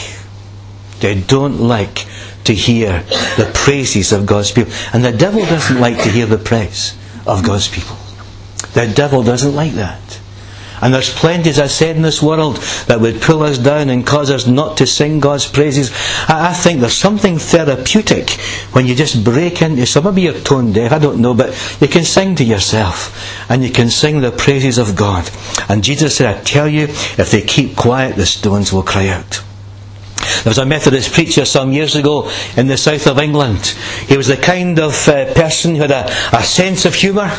They 1.00 1.22
don't 1.22 1.60
like 1.60 2.06
to 2.46 2.54
hear 2.54 3.04
the 3.38 3.52
praises 3.54 4.12
of 4.12 4.26
God's 4.26 4.52
people. 4.52 4.74
And 4.94 5.06
the 5.06 5.12
devil 5.12 5.42
doesn't 5.42 5.80
like 5.80 5.98
to 6.04 6.10
hear 6.10 6.26
the 6.26 6.38
praise 6.38 6.98
of 7.28 7.46
God's 7.46 7.68
people. 7.68 7.96
The 8.74 8.92
devil 8.94 9.22
doesn't 9.22 9.54
like 9.54 9.74
that. 9.74 10.20
And 10.84 10.94
there's 10.94 11.14
plenty, 11.14 11.50
as 11.50 11.60
I 11.60 11.68
said, 11.68 11.96
in 11.96 12.02
this 12.02 12.22
world 12.22 12.58
that 12.88 13.00
would 13.00 13.22
pull 13.22 13.42
us 13.44 13.58
down 13.58 13.90
and 13.90 14.06
cause 14.06 14.30
us 14.30 14.48
not 14.48 14.76
to 14.78 14.86
sing 14.86 15.22
God's 15.22 15.48
praises. 15.48 15.92
I, 16.28 16.50
I 16.50 16.54
think 16.54 16.82
there's 16.82 16.94
something 16.94 17.38
therapeutic 17.38 18.32
when 18.74 18.86
you 18.86 18.94
just 18.94 19.24
break 19.24 19.62
into 19.62 19.86
some. 19.86 20.06
of 20.08 20.18
you're 20.18 20.34
tone 20.34 20.74
deaf, 20.74 20.92
I 20.92 21.00
don't 21.00 21.22
know, 21.22 21.34
but 21.34 21.56
you 21.80 21.88
can 21.88 22.04
sing 22.04 22.36
to 22.36 22.44
yourself 22.44 23.50
and 23.50 23.64
you 23.64 23.72
can 23.72 23.90
sing 23.90 24.20
the 24.20 24.32
praises 24.32 24.78
of 24.78 24.98
God. 24.98 25.32
And 25.70 25.86
Jesus 25.86 26.18
said, 26.18 26.36
I 26.36 26.42
tell 26.42 26.68
you, 26.68 26.84
if 26.84 27.32
they 27.32 27.42
keep 27.42 27.78
quiet, 27.78 28.18
the 28.18 28.26
stones 28.26 28.74
will 28.74 28.84
cry 28.84 29.08
out. 29.08 29.42
There 30.44 30.52
was 30.52 30.58
a 30.58 30.66
Methodist 30.66 31.14
preacher 31.14 31.46
some 31.46 31.72
years 31.72 31.96
ago 31.96 32.30
in 32.58 32.68
the 32.68 32.76
south 32.76 33.08
of 33.08 33.20
England. 33.20 33.68
He 34.08 34.18
was 34.18 34.28
the 34.28 34.36
kind 34.36 34.78
of 34.80 35.08
uh, 35.08 35.34
person 35.34 35.76
who 35.76 35.82
had 35.84 35.92
a, 35.92 36.38
a 36.38 36.44
sense 36.44 36.84
of 36.84 36.94
humour. 36.94 37.32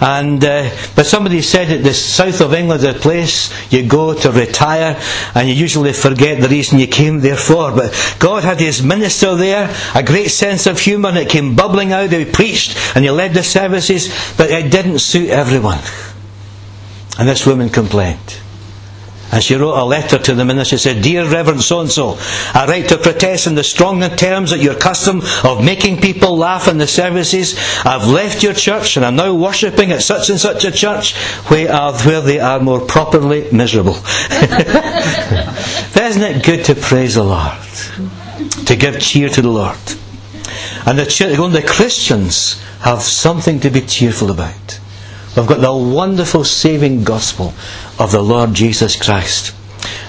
And 0.00 0.44
uh, 0.44 0.70
but 0.94 1.06
somebody 1.06 1.42
said 1.42 1.68
that 1.68 1.82
the 1.82 1.94
south 1.94 2.40
of 2.40 2.54
England 2.54 2.82
is 2.82 2.96
a 2.96 2.98
place 2.98 3.52
you 3.72 3.86
go 3.86 4.14
to 4.14 4.30
retire, 4.30 5.00
and 5.34 5.48
you 5.48 5.54
usually 5.54 5.92
forget 5.92 6.40
the 6.40 6.48
reason 6.48 6.78
you 6.78 6.86
came 6.86 7.20
there 7.20 7.36
for. 7.36 7.72
But 7.72 8.16
God 8.18 8.44
had 8.44 8.60
His 8.60 8.82
minister 8.82 9.34
there, 9.34 9.74
a 9.94 10.02
great 10.02 10.28
sense 10.30 10.66
of 10.66 10.78
humour, 10.78 11.10
and 11.10 11.18
it 11.18 11.28
came 11.28 11.56
bubbling 11.56 11.92
out. 11.92 12.10
He 12.10 12.24
preached 12.24 12.76
and 12.94 13.04
he 13.04 13.10
led 13.10 13.34
the 13.34 13.42
services, 13.42 14.08
but 14.36 14.50
it 14.50 14.70
didn't 14.70 15.00
suit 15.00 15.30
everyone. 15.30 15.80
And 17.18 17.28
this 17.28 17.46
woman 17.46 17.68
complained. 17.68 18.40
And 19.30 19.42
she 19.42 19.54
wrote 19.56 19.78
a 19.78 19.84
letter 19.84 20.18
to 20.18 20.34
the 20.34 20.44
minister. 20.44 20.78
Said, 20.78 21.02
Dear 21.02 21.28
Reverend 21.28 21.62
so 21.62 21.80
and 21.80 21.90
so, 21.90 22.16
I 22.54 22.64
write 22.66 22.88
to 22.88 22.96
protest 22.98 23.46
in 23.46 23.54
the 23.54 23.64
strong 23.64 24.00
terms 24.16 24.52
at 24.52 24.60
your 24.60 24.74
custom 24.74 25.22
of 25.44 25.62
making 25.62 26.00
people 26.00 26.36
laugh 26.36 26.66
in 26.68 26.78
the 26.78 26.86
services. 26.86 27.54
I've 27.84 28.06
left 28.08 28.42
your 28.42 28.54
church 28.54 28.96
and 28.96 29.04
I'm 29.04 29.16
now 29.16 29.34
worshipping 29.34 29.92
at 29.92 30.02
such 30.02 30.30
and 30.30 30.40
such 30.40 30.64
a 30.64 30.70
church 30.70 31.14
where, 31.50 31.70
are, 31.70 31.92
where 32.00 32.20
they 32.22 32.40
are 32.40 32.60
more 32.60 32.80
properly 32.80 33.50
miserable. 33.52 33.96
Isn't 36.00 36.22
it 36.22 36.44
good 36.44 36.64
to 36.66 36.74
praise 36.74 37.16
the 37.16 37.24
Lord? 37.24 37.58
To 38.66 38.76
give 38.76 38.98
cheer 39.00 39.28
to 39.28 39.42
the 39.42 39.50
Lord. 39.50 39.76
And 40.86 40.98
the, 40.98 41.04
the 41.04 41.64
Christians 41.66 42.62
have 42.80 43.02
something 43.02 43.60
to 43.60 43.68
be 43.70 43.82
cheerful 43.82 44.30
about. 44.30 44.80
We've 45.38 45.46
got 45.46 45.60
the 45.60 45.72
wonderful 45.72 46.42
saving 46.42 47.04
gospel 47.04 47.54
of 47.96 48.10
the 48.10 48.20
Lord 48.20 48.54
Jesus 48.54 48.96
Christ. 48.96 49.54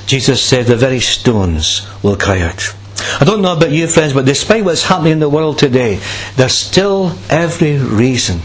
Jesus 0.07 0.41
said 0.41 0.65
the 0.65 0.75
very 0.75 0.99
stones 0.99 1.87
will 2.01 2.15
cry 2.15 2.39
out. 2.39 2.73
I 3.21 3.25
don't 3.25 3.43
know 3.43 3.55
about 3.55 3.69
you, 3.69 3.85
friends, 3.85 4.13
but 4.13 4.25
despite 4.25 4.65
what's 4.65 4.85
happening 4.85 5.11
in 5.11 5.19
the 5.19 5.29
world 5.29 5.59
today, 5.59 5.99
there's 6.35 6.53
still 6.53 7.15
every 7.29 7.77
reason 7.77 8.41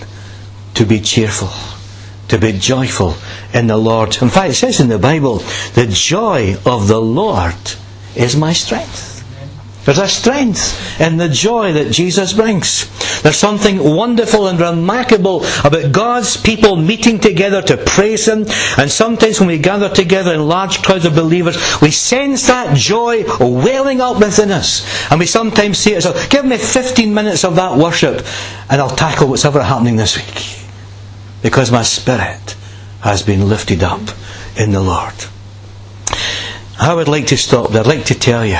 to 0.74 0.84
be 0.84 1.00
cheerful, 1.00 1.48
to 2.28 2.36
be 2.38 2.52
joyful 2.52 3.14
in 3.54 3.66
the 3.66 3.78
Lord. 3.78 4.20
In 4.20 4.28
fact, 4.28 4.50
it 4.50 4.54
says 4.54 4.78
in 4.78 4.90
the 4.90 4.98
Bible, 4.98 5.38
the 5.72 5.86
joy 5.90 6.56
of 6.66 6.86
the 6.86 7.00
Lord 7.00 7.54
is 8.14 8.36
my 8.36 8.52
strength. 8.52 9.13
There's 9.84 9.98
a 9.98 10.08
strength 10.08 11.00
in 11.00 11.18
the 11.18 11.28
joy 11.28 11.72
that 11.74 11.92
Jesus 11.92 12.32
brings. 12.32 12.88
There's 13.22 13.36
something 13.36 13.78
wonderful 13.78 14.48
and 14.48 14.58
remarkable 14.58 15.44
about 15.62 15.92
God's 15.92 16.38
people 16.38 16.76
meeting 16.76 17.18
together 17.18 17.60
to 17.62 17.76
praise 17.76 18.26
Him. 18.26 18.46
And 18.78 18.90
sometimes 18.90 19.40
when 19.40 19.48
we 19.48 19.58
gather 19.58 19.90
together 19.90 20.34
in 20.34 20.48
large 20.48 20.82
crowds 20.82 21.04
of 21.04 21.14
believers, 21.14 21.56
we 21.82 21.90
sense 21.90 22.46
that 22.46 22.76
joy 22.76 23.24
welling 23.38 24.00
up 24.00 24.20
within 24.20 24.50
us. 24.50 24.84
And 25.10 25.20
we 25.20 25.26
sometimes 25.26 25.78
say 25.78 25.90
to 25.90 25.96
ourselves, 25.96 26.28
give 26.28 26.46
me 26.46 26.56
15 26.56 27.12
minutes 27.12 27.44
of 27.44 27.56
that 27.56 27.76
worship 27.76 28.24
and 28.70 28.80
I'll 28.80 28.96
tackle 28.96 29.28
what's 29.28 29.44
ever 29.44 29.62
happening 29.62 29.96
this 29.96 30.16
week. 30.16 30.66
Because 31.42 31.70
my 31.70 31.82
spirit 31.82 32.56
has 33.00 33.22
been 33.22 33.50
lifted 33.50 33.82
up 33.82 34.00
in 34.56 34.72
the 34.72 34.80
Lord. 34.80 35.14
I 36.80 36.94
would 36.94 37.08
like 37.08 37.26
to 37.28 37.36
stop 37.36 37.70
there. 37.70 37.82
I'd 37.82 37.86
like 37.86 38.06
to 38.06 38.14
tell 38.14 38.46
you 38.46 38.58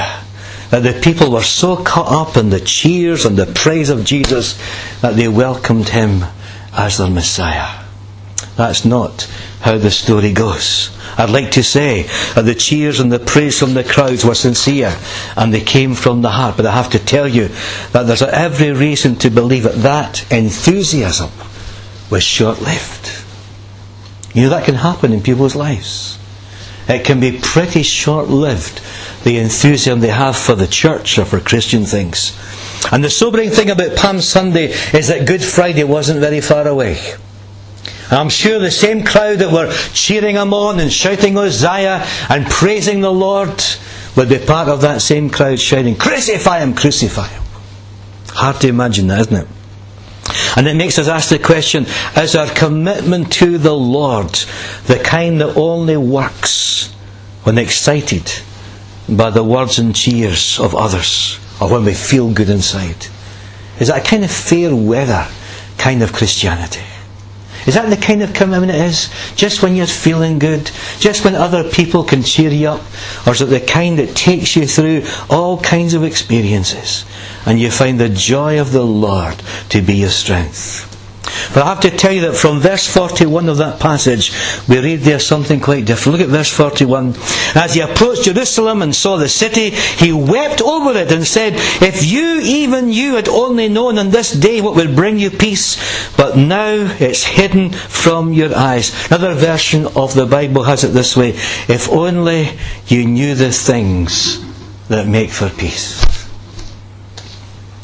that 0.70 0.83
the 0.83 0.98
people 1.00 1.31
were 1.31 1.42
so 1.42 1.77
caught 1.77 2.11
up 2.11 2.37
in 2.37 2.50
the 2.50 2.61
cheers 2.61 3.24
and 3.24 3.37
the 3.37 3.46
praise 3.46 3.90
of 3.90 4.05
Jesus 4.05 4.59
that 5.00 5.16
they 5.16 5.29
welcomed 5.29 5.88
him 5.88 6.24
as 6.72 6.98
their 6.98 7.11
Messiah. 7.11 7.85
That's 8.57 8.85
not 8.85 9.22
how 9.61 9.79
the 9.79 9.90
story 9.90 10.33
goes. 10.33 10.90
I'd 11.16 11.31
like 11.31 11.53
to 11.53 11.62
say 11.62 12.03
that 12.35 12.44
the 12.44 12.55
cheers 12.55 13.00
and 13.00 13.11
the 13.11 13.18
praise 13.18 13.59
from 13.59 13.74
the 13.74 13.85
crowds 13.85 14.24
were 14.24 14.35
sincere 14.35 14.96
and 15.37 15.55
they 15.55 15.61
came 15.61 15.94
from 15.94 16.22
the 16.22 16.31
heart, 16.31 16.57
but 16.57 16.66
I 16.66 16.72
have 16.72 16.90
to 16.90 16.98
tell 16.98 17.29
you 17.29 17.48
that 17.92 18.07
there's 18.07 18.22
every 18.22 18.72
reason 18.72 19.16
to 19.16 19.31
believe 19.31 19.62
that 19.62 19.77
that 19.77 20.31
enthusiasm 20.33 21.31
was 22.11 22.22
short 22.22 22.61
lived. 22.61 23.22
You 24.35 24.42
know, 24.42 24.50
that 24.50 24.64
can 24.64 24.74
happen 24.74 25.12
in 25.12 25.22
people's 25.22 25.55
lives. 25.55 26.18
It 26.88 27.05
can 27.05 27.20
be 27.20 27.38
pretty 27.40 27.83
short 27.83 28.29
lived 28.29 28.83
the 29.25 29.39
enthusiasm 29.39 30.01
they 30.01 30.09
have 30.09 30.37
for 30.37 30.55
the 30.55 30.67
church 30.67 31.19
or 31.19 31.25
for 31.25 31.41
Christian 31.41 31.85
things. 31.85 32.39
And 32.93 33.03
the 33.03 33.11
sobering 33.11 33.51
thing 33.51 33.71
about 33.71 33.97
Palm 33.97 34.21
Sunday 34.21 34.67
is 34.93 35.09
that 35.09 35.27
Good 35.27 35.43
Friday 35.43 35.85
wasn't 35.85 36.21
very 36.21 36.41
far 36.41 36.69
away. 36.69 36.99
I'm 38.11 38.29
sure 38.29 38.59
the 38.59 38.71
same 38.71 39.03
crowd 39.05 39.39
that 39.39 39.51
were 39.51 39.73
cheering 39.93 40.37
him 40.37 40.53
on 40.53 40.79
and 40.79 40.93
shouting 40.93 41.35
Hosea 41.35 42.07
and 42.29 42.47
praising 42.47 43.01
the 43.01 43.13
Lord 43.13 43.63
would 44.17 44.29
be 44.29 44.39
part 44.39 44.69
of 44.69 44.83
that 44.83 45.01
same 45.01 45.31
crowd 45.31 45.59
shouting, 45.59 45.97
Crucify 45.97 46.61
him, 46.61 46.75
crucify 46.75 47.29
him. 47.29 47.43
Hard 48.29 48.61
to 48.61 48.69
imagine 48.69 49.07
that, 49.09 49.21
isn't 49.21 49.37
it? 49.37 49.49
And 50.57 50.67
it 50.67 50.75
makes 50.75 50.99
us 50.99 51.09
ask 51.09 51.31
the 51.31 51.39
question 51.39 51.87
is 52.17 52.37
our 52.37 52.49
commitment 52.49 53.33
to 53.35 53.59
the 53.59 53.75
Lord 53.75 54.33
the 54.87 55.01
kind 55.03 55.41
that 55.41 55.57
only 55.57 55.97
works 55.97 56.93
when 57.45 57.59
excited 57.59 58.31
by 59.09 59.31
the 59.31 59.45
words 59.45 59.79
and 59.79 59.95
cheers 59.95 60.59
of 60.59 60.75
others, 60.75 61.38
or 61.61 61.71
when 61.71 61.85
we 61.85 61.95
feel 61.95 62.33
good 62.33 62.51
inside? 62.51 63.07
Is 63.79 63.88
that 63.88 64.05
a 64.05 64.09
kind 64.09 64.25
of 64.25 64.31
fair 64.31 64.75
weather 64.75 65.27
kind 65.79 66.03
of 66.03 66.12
Christianity? 66.12 66.85
Is 67.67 67.75
that 67.75 67.88
the 67.88 67.97
kind 67.97 68.23
of 68.23 68.35
commitment 68.35 68.73
it 68.73 68.81
is? 68.81 69.09
Just 69.37 69.62
when 69.62 69.75
you're 69.75 69.87
feeling 69.87 70.38
good? 70.38 70.71
Just 70.99 71.25
when 71.25 71.35
other 71.35 71.69
people 71.69 72.05
can 72.05 72.23
cheer 72.23 72.51
you 72.51 72.69
up? 72.69 72.83
Or 73.27 73.33
is 73.33 73.40
it 73.40 73.47
the 73.47 73.61
kind 73.61 73.99
that 73.99 74.14
takes 74.14 74.55
you 74.55 74.67
through 74.67 75.05
all 75.31 75.59
kinds 75.61 75.95
of 75.95 76.05
experiences 76.05 77.07
and 77.47 77.59
you 77.59 77.71
find 77.71 77.99
the 77.99 78.11
joy 78.11 78.61
of 78.61 78.73
the 78.73 78.85
Lord 78.85 79.43
to 79.71 79.81
be 79.81 79.95
your 79.95 80.11
strength? 80.11 80.94
But 81.53 81.62
I 81.62 81.68
have 81.68 81.81
to 81.81 81.90
tell 81.90 82.12
you 82.12 82.23
that 82.23 82.37
from 82.37 82.61
verse 82.61 82.87
41 82.87 83.49
of 83.49 83.59
that 83.59 83.81
passage, 83.81 84.33
we 84.68 84.79
read 84.79 85.01
there 85.01 85.18
something 85.18 85.61
quite 85.61 85.85
different. 85.85 86.18
Look 86.18 86.29
at 86.29 86.33
verse 86.33 86.51
41. 86.51 87.14
As 87.55 87.75
he 87.75 87.81
approached 87.81 88.25
Jerusalem 88.25 88.83
and 88.83 88.94
saw 88.94 89.16
the 89.16 89.29
city, 89.29 89.70
he 89.70 90.12
wept 90.12 90.62
over 90.62 90.99
it 90.99 91.12
and 91.12 91.27
said, 91.27 91.55
If 91.83 92.05
you, 92.05 92.40
even 92.40 92.90
you, 92.90 93.16
had 93.16 93.29
only 93.29 93.68
known 93.68 93.99
on 93.99 94.11
this 94.11 94.33
day 94.33 94.61
what 94.61 94.77
would 94.77 94.97
bring 94.97 95.18
you 95.18 95.31
peace, 95.31 95.77
but 96.16 96.37
now 96.37 96.97
it's 96.99 97.25
hidden 97.25 97.70
from 97.70 98.33
your 98.33 98.55
eyes. 98.55 98.92
Another 99.07 99.35
version 99.35 99.87
of 99.97 100.14
the 100.14 100.27
Bible 100.27 100.64
has 100.64 100.85
it 100.85 100.88
this 100.88 101.16
way 101.16 101.31
If 101.68 101.88
only 101.88 102.51
you 102.87 103.05
knew 103.05 103.35
the 103.35 103.53
things 103.53 104.44
that 104.88 105.07
make 105.07 105.31
for 105.31 105.49
peace. 105.51 106.03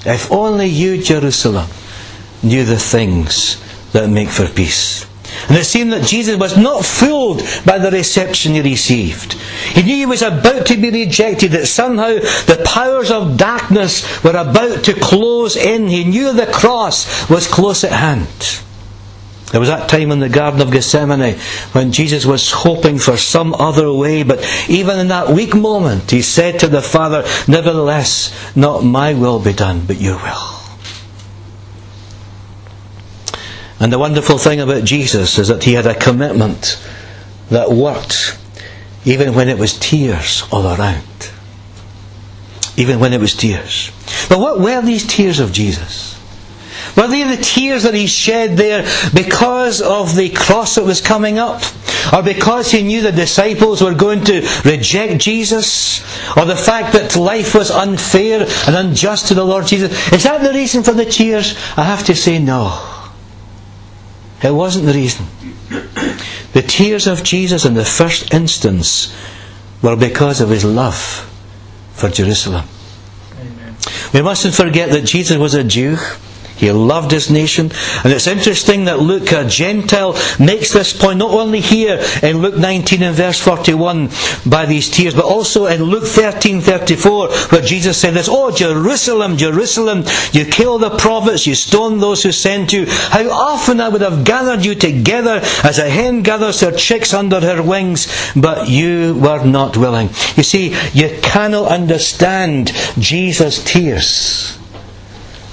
If 0.04 0.32
only 0.32 0.66
you, 0.66 1.02
Jerusalem, 1.02 1.68
knew 2.42 2.64
the 2.64 2.78
things 2.78 3.60
that 3.92 4.08
make 4.08 4.28
for 4.28 4.46
peace. 4.46 5.06
And 5.48 5.56
it 5.56 5.64
seemed 5.64 5.92
that 5.92 6.06
Jesus 6.06 6.38
was 6.38 6.56
not 6.56 6.84
fooled 6.84 7.42
by 7.64 7.78
the 7.78 7.90
reception 7.90 8.54
he 8.54 8.60
received. 8.60 9.34
He 9.34 9.82
knew 9.82 9.96
he 9.96 10.06
was 10.06 10.22
about 10.22 10.66
to 10.66 10.76
be 10.76 10.90
rejected, 10.90 11.52
that 11.52 11.66
somehow 11.66 12.14
the 12.14 12.62
powers 12.64 13.10
of 13.10 13.36
darkness 13.36 14.22
were 14.22 14.36
about 14.36 14.84
to 14.84 14.94
close 14.94 15.56
in. 15.56 15.86
He 15.86 16.04
knew 16.04 16.32
the 16.32 16.46
cross 16.46 17.28
was 17.30 17.46
close 17.46 17.84
at 17.84 17.92
hand. 17.92 18.28
There 19.50 19.60
was 19.60 19.68
that 19.68 19.88
time 19.88 20.12
in 20.12 20.20
the 20.20 20.28
Garden 20.28 20.60
of 20.60 20.70
Gethsemane 20.70 21.36
when 21.72 21.90
Jesus 21.90 22.24
was 22.24 22.52
hoping 22.52 22.98
for 22.98 23.16
some 23.16 23.52
other 23.54 23.92
way, 23.92 24.22
but 24.22 24.44
even 24.68 25.00
in 25.00 25.08
that 25.08 25.30
weak 25.30 25.56
moment, 25.56 26.10
he 26.10 26.22
said 26.22 26.60
to 26.60 26.68
the 26.68 26.82
Father, 26.82 27.24
Nevertheless, 27.48 28.32
not 28.54 28.84
my 28.84 29.14
will 29.14 29.40
be 29.40 29.52
done, 29.52 29.86
but 29.86 30.00
your 30.00 30.16
will. 30.16 30.59
And 33.80 33.90
the 33.90 33.98
wonderful 33.98 34.36
thing 34.36 34.60
about 34.60 34.84
Jesus 34.84 35.38
is 35.38 35.48
that 35.48 35.64
he 35.64 35.72
had 35.72 35.86
a 35.86 35.94
commitment 35.94 36.78
that 37.48 37.70
worked 37.70 38.38
even 39.04 39.34
when 39.34 39.48
it 39.48 39.58
was 39.58 39.78
tears 39.78 40.44
all 40.52 40.66
around. 40.66 41.32
Even 42.76 43.00
when 43.00 43.12
it 43.12 43.20
was 43.20 43.34
tears. 43.34 43.90
But 44.28 44.38
what 44.38 44.60
were 44.60 44.82
these 44.82 45.06
tears 45.06 45.40
of 45.40 45.52
Jesus? 45.52 46.10
Were 46.96 47.06
they 47.06 47.22
the 47.22 47.42
tears 47.42 47.84
that 47.84 47.94
he 47.94 48.06
shed 48.06 48.56
there 48.56 48.82
because 49.14 49.80
of 49.80 50.14
the 50.14 50.28
cross 50.28 50.74
that 50.74 50.84
was 50.84 51.00
coming 51.00 51.38
up? 51.38 51.62
Or 52.12 52.22
because 52.22 52.70
he 52.70 52.82
knew 52.82 53.00
the 53.00 53.12
disciples 53.12 53.82
were 53.82 53.94
going 53.94 54.24
to 54.24 54.46
reject 54.64 55.20
Jesus? 55.20 56.02
Or 56.36 56.44
the 56.44 56.56
fact 56.56 56.92
that 56.94 57.16
life 57.16 57.54
was 57.54 57.70
unfair 57.70 58.46
and 58.66 58.76
unjust 58.76 59.28
to 59.28 59.34
the 59.34 59.44
Lord 59.44 59.66
Jesus? 59.66 60.12
Is 60.12 60.24
that 60.24 60.42
the 60.42 60.52
reason 60.52 60.82
for 60.82 60.92
the 60.92 61.04
tears? 61.04 61.54
I 61.76 61.84
have 61.84 62.04
to 62.04 62.14
say 62.14 62.38
no. 62.38 62.99
It 64.42 64.52
wasn't 64.52 64.86
the 64.86 64.94
reason. 64.94 65.26
The 66.52 66.62
tears 66.62 67.06
of 67.06 67.22
Jesus 67.22 67.64
in 67.64 67.74
the 67.74 67.84
first 67.84 68.32
instance 68.32 69.14
were 69.82 69.96
because 69.96 70.40
of 70.40 70.48
his 70.48 70.64
love 70.64 71.26
for 71.92 72.08
Jerusalem. 72.08 72.64
Amen. 73.38 73.76
We 74.12 74.22
mustn't 74.22 74.54
forget 74.54 74.90
that 74.90 75.04
Jesus 75.04 75.36
was 75.36 75.54
a 75.54 75.64
Jew. 75.64 75.96
He 76.60 76.70
loved 76.70 77.10
his 77.10 77.30
nation. 77.30 77.72
And 78.04 78.12
it's 78.12 78.26
interesting 78.26 78.84
that 78.84 78.98
Luke, 78.98 79.32
a 79.32 79.48
Gentile, 79.48 80.14
makes 80.38 80.74
this 80.74 80.92
point 80.92 81.18
not 81.18 81.30
only 81.30 81.60
here 81.60 82.04
in 82.22 82.42
Luke 82.42 82.56
19 82.56 83.02
and 83.02 83.16
verse 83.16 83.40
41 83.40 84.10
by 84.44 84.66
these 84.66 84.90
tears, 84.90 85.14
but 85.14 85.24
also 85.24 85.64
in 85.66 85.82
Luke 85.84 86.04
13 86.04 86.60
34, 86.60 87.28
where 87.48 87.62
Jesus 87.62 87.96
said 87.96 88.12
this, 88.12 88.28
Oh, 88.30 88.50
Jerusalem, 88.50 89.38
Jerusalem, 89.38 90.04
you 90.32 90.44
kill 90.44 90.78
the 90.78 90.90
prophets, 90.90 91.46
you 91.46 91.54
stone 91.54 91.98
those 91.98 92.22
who 92.22 92.30
sent 92.30 92.74
you. 92.74 92.84
How 92.86 93.30
often 93.30 93.80
I 93.80 93.88
would 93.88 94.02
have 94.02 94.24
gathered 94.24 94.62
you 94.62 94.74
together 94.74 95.40
as 95.64 95.78
a 95.78 95.88
hen 95.88 96.22
gathers 96.22 96.60
her 96.60 96.72
chicks 96.72 97.14
under 97.14 97.40
her 97.40 97.62
wings, 97.62 98.06
but 98.36 98.68
you 98.68 99.14
were 99.18 99.42
not 99.44 99.78
willing. 99.78 100.08
You 100.36 100.42
see, 100.42 100.76
you 100.92 101.18
cannot 101.22 101.70
understand 101.72 102.72
Jesus' 102.98 103.64
tears 103.64 104.58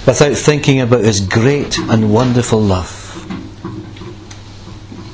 without 0.08 0.36
thinking 0.36 0.82
about 0.82 1.02
His 1.04 1.20
great 1.20 1.78
and 1.78 2.12
wonderful 2.12 2.60
love. 2.60 3.04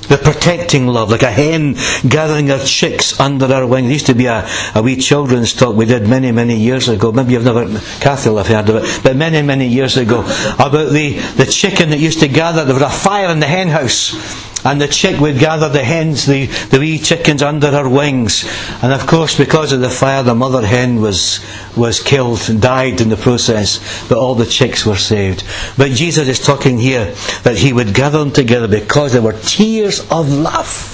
The 0.07 0.17
protecting 0.17 0.85
love, 0.85 1.09
like 1.09 1.23
a 1.23 1.31
hen 1.31 1.75
gathering 2.07 2.47
her 2.47 2.63
chicks 2.63 3.19
under 3.19 3.47
her 3.47 3.65
wing. 3.65 3.85
There 3.85 3.93
used 3.93 4.05
to 4.05 4.13
be 4.13 4.27
a, 4.27 4.47
a 4.75 4.81
wee 4.83 4.97
children's 4.97 5.53
talk 5.53 5.75
we 5.75 5.85
did 5.85 6.07
many, 6.07 6.31
many 6.31 6.55
years 6.55 6.87
ago. 6.87 7.11
Maybe 7.11 7.33
you've 7.33 7.45
never, 7.45 7.65
Kathy 7.99 8.29
will 8.29 8.37
have 8.37 8.47
heard 8.47 8.69
of 8.69 8.83
it, 8.83 9.03
but 9.03 9.15
many, 9.15 9.41
many 9.41 9.67
years 9.67 9.97
ago, 9.97 10.21
about 10.55 10.91
the, 10.91 11.17
the 11.37 11.45
chicken 11.45 11.89
that 11.89 11.99
used 11.99 12.19
to 12.19 12.27
gather. 12.27 12.63
There 12.63 12.75
was 12.75 12.83
a 12.83 12.89
fire 12.89 13.29
in 13.29 13.39
the 13.39 13.47
hen 13.47 13.69
house 13.69 14.52
and 14.63 14.79
the 14.79 14.87
chick 14.87 15.19
would 15.19 15.39
gather 15.39 15.69
the 15.69 15.83
hens, 15.83 16.25
the, 16.25 16.45
the 16.45 16.79
wee 16.79 16.99
chickens 16.99 17.41
under 17.41 17.71
her 17.71 17.87
wings. 17.87 18.45
And 18.81 18.93
of 18.93 19.05
course, 19.07 19.37
because 19.37 19.71
of 19.71 19.81
the 19.81 19.89
fire, 19.89 20.23
the 20.23 20.35
mother 20.35 20.65
hen 20.65 21.01
was, 21.01 21.39
was 21.75 21.99
killed 21.99 22.49
and 22.49 22.61
died 22.61 23.01
in 23.01 23.09
the 23.09 23.17
process, 23.17 24.07
but 24.07 24.17
all 24.17 24.35
the 24.35 24.45
chicks 24.45 24.85
were 24.85 24.95
saved. 24.95 25.43
But 25.77 25.91
Jesus 25.91 26.27
is 26.27 26.39
talking 26.39 26.77
here 26.77 27.13
that 27.43 27.57
he 27.57 27.73
would 27.73 27.93
gather 27.93 28.19
them 28.19 28.31
together 28.31 28.67
because 28.67 29.13
there 29.13 29.21
were 29.21 29.33
tears 29.33 29.99
of 30.11 30.29
love. 30.29 30.89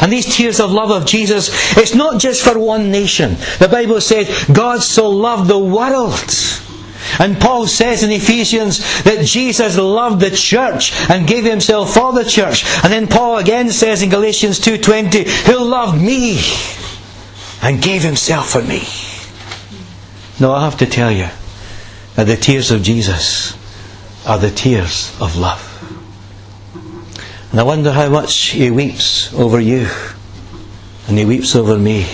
And 0.00 0.12
these 0.12 0.34
tears 0.36 0.60
of 0.60 0.72
love 0.72 0.90
of 0.90 1.06
Jesus, 1.06 1.50
it's 1.76 1.94
not 1.94 2.20
just 2.20 2.42
for 2.42 2.58
one 2.58 2.90
nation. 2.90 3.36
The 3.58 3.68
Bible 3.70 4.00
says, 4.00 4.46
God 4.52 4.82
so 4.82 5.08
loved 5.08 5.48
the 5.48 5.58
world. 5.58 6.30
And 7.18 7.40
Paul 7.40 7.66
says 7.66 8.02
in 8.02 8.10
Ephesians 8.10 8.78
that 9.04 9.24
Jesus 9.24 9.76
loved 9.78 10.20
the 10.20 10.30
church 10.30 10.92
and 11.10 11.26
gave 11.26 11.44
himself 11.44 11.94
for 11.94 12.12
the 12.12 12.24
church. 12.24 12.64
And 12.82 12.92
then 12.92 13.06
Paul 13.06 13.38
again 13.38 13.70
says 13.70 14.02
in 14.02 14.10
Galatians 14.10 14.60
2:20, 14.60 15.24
who 15.46 15.64
loved 15.64 16.00
me 16.00 16.40
and 17.62 17.82
gave 17.82 18.02
himself 18.02 18.50
for 18.50 18.62
me. 18.62 18.82
No, 20.40 20.52
I 20.52 20.64
have 20.64 20.78
to 20.78 20.86
tell 20.86 21.12
you 21.12 21.28
that 22.16 22.24
the 22.24 22.36
tears 22.36 22.70
of 22.70 22.82
Jesus 22.82 23.54
are 24.26 24.38
the 24.38 24.50
tears 24.50 25.14
of 25.20 25.36
love. 25.36 25.70
And 27.50 27.60
I 27.60 27.62
wonder 27.62 27.92
how 27.92 28.08
much 28.08 28.34
he 28.50 28.70
weeps 28.70 29.32
over 29.34 29.60
you 29.60 29.88
and 31.06 31.16
he 31.16 31.24
weeps 31.24 31.54
over 31.54 31.78
me 31.78 32.04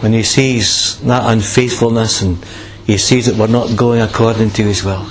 when 0.00 0.14
he 0.14 0.22
sees 0.22 0.98
that 1.00 1.30
unfaithfulness 1.30 2.22
and 2.22 2.38
he 2.90 2.98
sees 2.98 3.26
that 3.26 3.36
we're 3.36 3.46
not 3.46 3.76
going 3.76 4.00
according 4.00 4.50
to 4.50 4.62
his 4.64 4.84
will. 4.84 5.04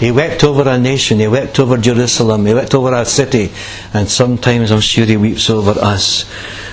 He 0.00 0.10
wept 0.10 0.44
over 0.44 0.68
our 0.68 0.78
nation, 0.78 1.20
he 1.20 1.26
wept 1.28 1.58
over 1.58 1.78
Jerusalem, 1.78 2.44
he 2.46 2.54
wept 2.54 2.74
over 2.74 2.94
our 2.94 3.04
city, 3.04 3.50
and 3.94 4.08
sometimes 4.08 4.70
I'm 4.70 4.80
sure 4.80 5.06
he 5.06 5.16
weeps 5.16 5.48
over 5.48 5.70
us 5.80 6.26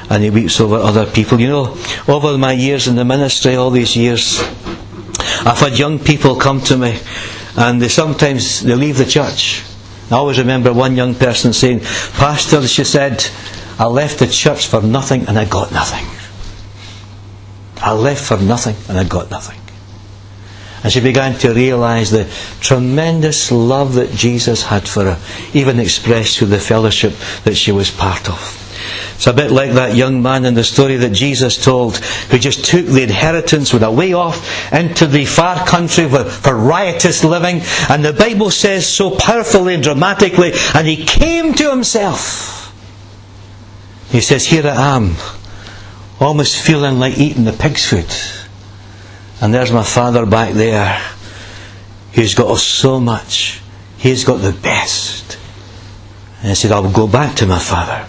and 0.10 0.24
he 0.24 0.30
weeps 0.30 0.60
over 0.60 0.76
other 0.76 1.06
people. 1.06 1.40
You 1.40 1.48
know, 1.48 1.78
over 2.08 2.38
my 2.38 2.52
years 2.52 2.88
in 2.88 2.96
the 2.96 3.06
ministry, 3.06 3.56
all 3.56 3.70
these 3.70 3.96
years, 3.96 4.42
I've 5.46 5.60
had 5.60 5.78
young 5.80 6.00
people 6.00 6.36
come 6.36 6.60
to 6.62 6.78
me 6.78 7.00
and 7.56 7.82
they 7.82 7.88
sometimes 7.88 8.62
they 8.64 8.76
leave 8.76 8.98
the 8.98 9.06
church 9.06 9.64
I 10.14 10.16
always 10.18 10.38
remember 10.38 10.72
one 10.74 10.96
young 10.96 11.16
person 11.16 11.54
saying, 11.54 11.80
Pastor, 11.80 12.68
she 12.68 12.84
said, 12.84 13.26
I 13.80 13.86
left 13.86 14.20
the 14.20 14.28
church 14.28 14.68
for 14.68 14.82
nothing 14.82 15.28
and 15.28 15.40
I 15.40 15.46
got 15.46 15.72
nothing. 15.72 16.06
I 17.78 17.94
left 17.94 18.24
for 18.24 18.38
nothing 18.38 18.76
and 18.90 19.00
I 19.00 19.06
got 19.06 19.32
nothing. 19.32 19.60
And 20.84 20.92
she 20.92 21.00
began 21.00 21.38
to 21.40 21.54
realize 21.54 22.12
the 22.12 22.30
tremendous 22.60 23.52
love 23.52 23.94
that 23.96 24.12
Jesus 24.12 24.64
had 24.64 24.88
for 24.88 25.06
her, 25.06 25.20
even 25.54 25.80
expressed 25.80 26.38
through 26.38 26.48
the 26.48 26.60
fellowship 26.60 27.14
that 27.46 27.56
she 27.56 27.72
was 27.72 27.90
part 27.90 28.30
of. 28.30 28.60
It's 29.16 29.28
a 29.28 29.34
bit 29.34 29.52
like 29.52 29.72
that 29.72 29.96
young 29.96 30.22
man 30.22 30.44
in 30.44 30.54
the 30.54 30.64
story 30.66 30.98
that 30.98 31.14
Jesus 31.14 31.64
told 31.64 31.98
who 31.98 32.38
just 32.38 32.66
took 32.66 32.86
the 32.86 33.04
inheritance, 33.04 33.72
with 33.72 33.84
a 33.84 33.90
way 33.90 34.12
off 34.12 34.74
into 34.74 35.08
the 35.08 35.24
far 35.24 35.66
country 35.66 36.10
for, 36.10 36.26
for 36.26 36.54
riotous 36.54 37.24
living. 37.24 37.62
And 37.90 38.04
the 38.04 38.12
Bible 38.12 38.52
says 38.52 38.86
so 38.86 39.16
powerfully 39.16 39.76
and 39.76 39.84
dramatically, 39.84 40.52
and 40.76 40.86
he 40.86 41.06
came 41.06 41.54
to 41.54 41.70
himself. 41.70 42.74
He 44.10 44.20
says, 44.20 44.46
Here 44.46 44.68
I 44.68 44.98
am, 44.98 45.16
almost 46.20 46.62
feeling 46.62 47.00
like 47.00 47.18
eating 47.18 47.46
the 47.46 47.54
pig's 47.54 47.86
food. 47.86 48.43
And 49.44 49.54
there's 49.54 49.74
my 49.74 49.84
father 49.84 50.26
back 50.26 50.54
there. 50.54 51.02
He's 52.14 52.34
got 52.34 52.50
us 52.50 52.64
so 52.64 53.02
much. 53.02 53.60
He's 53.98 54.24
got 54.24 54.38
the 54.38 54.54
best. 54.54 55.38
And 56.40 56.48
he 56.48 56.56
said, 56.56 56.72
I'll 56.72 56.90
go 56.90 57.08
back 57.08 57.36
to 57.36 57.46
my 57.46 57.60
father. 57.60 58.08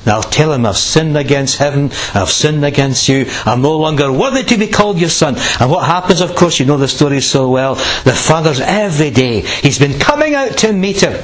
And 0.00 0.08
I'll 0.08 0.22
tell 0.22 0.54
him 0.54 0.64
I've 0.64 0.78
sinned 0.78 1.18
against 1.18 1.58
heaven, 1.58 1.90
I've 2.14 2.30
sinned 2.30 2.64
against 2.64 3.10
you, 3.10 3.26
I'm 3.44 3.60
no 3.60 3.76
longer 3.76 4.10
worthy 4.10 4.42
to 4.42 4.56
be 4.56 4.68
called 4.68 4.98
your 4.98 5.10
son. 5.10 5.36
And 5.60 5.70
what 5.70 5.84
happens, 5.84 6.22
of 6.22 6.34
course, 6.34 6.58
you 6.58 6.64
know 6.64 6.78
the 6.78 6.88
story 6.88 7.20
so 7.20 7.50
well. 7.50 7.74
The 7.74 8.14
father's 8.14 8.60
every 8.60 9.10
day, 9.10 9.40
he's 9.42 9.78
been 9.78 9.98
coming 9.98 10.34
out 10.34 10.56
to 10.58 10.72
meet 10.72 11.02
him. 11.02 11.22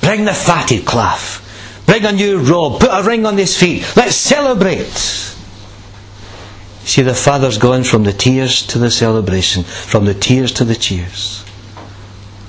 Bring 0.00 0.24
the 0.26 0.32
fatted 0.32 0.86
calf. 0.86 1.82
Bring 1.86 2.04
a 2.04 2.12
new 2.12 2.38
robe. 2.38 2.78
Put 2.78 2.90
a 2.92 3.02
ring 3.02 3.26
on 3.26 3.36
his 3.36 3.58
feet. 3.58 3.84
Let's 3.96 4.14
celebrate. 4.14 5.34
See, 6.88 7.02
the 7.02 7.14
father's 7.14 7.58
gone 7.58 7.84
from 7.84 8.04
the 8.04 8.14
tears 8.14 8.66
to 8.68 8.78
the 8.78 8.90
celebration, 8.90 9.62
from 9.62 10.06
the 10.06 10.14
tears 10.14 10.52
to 10.52 10.64
the 10.64 10.74
cheers. 10.74 11.44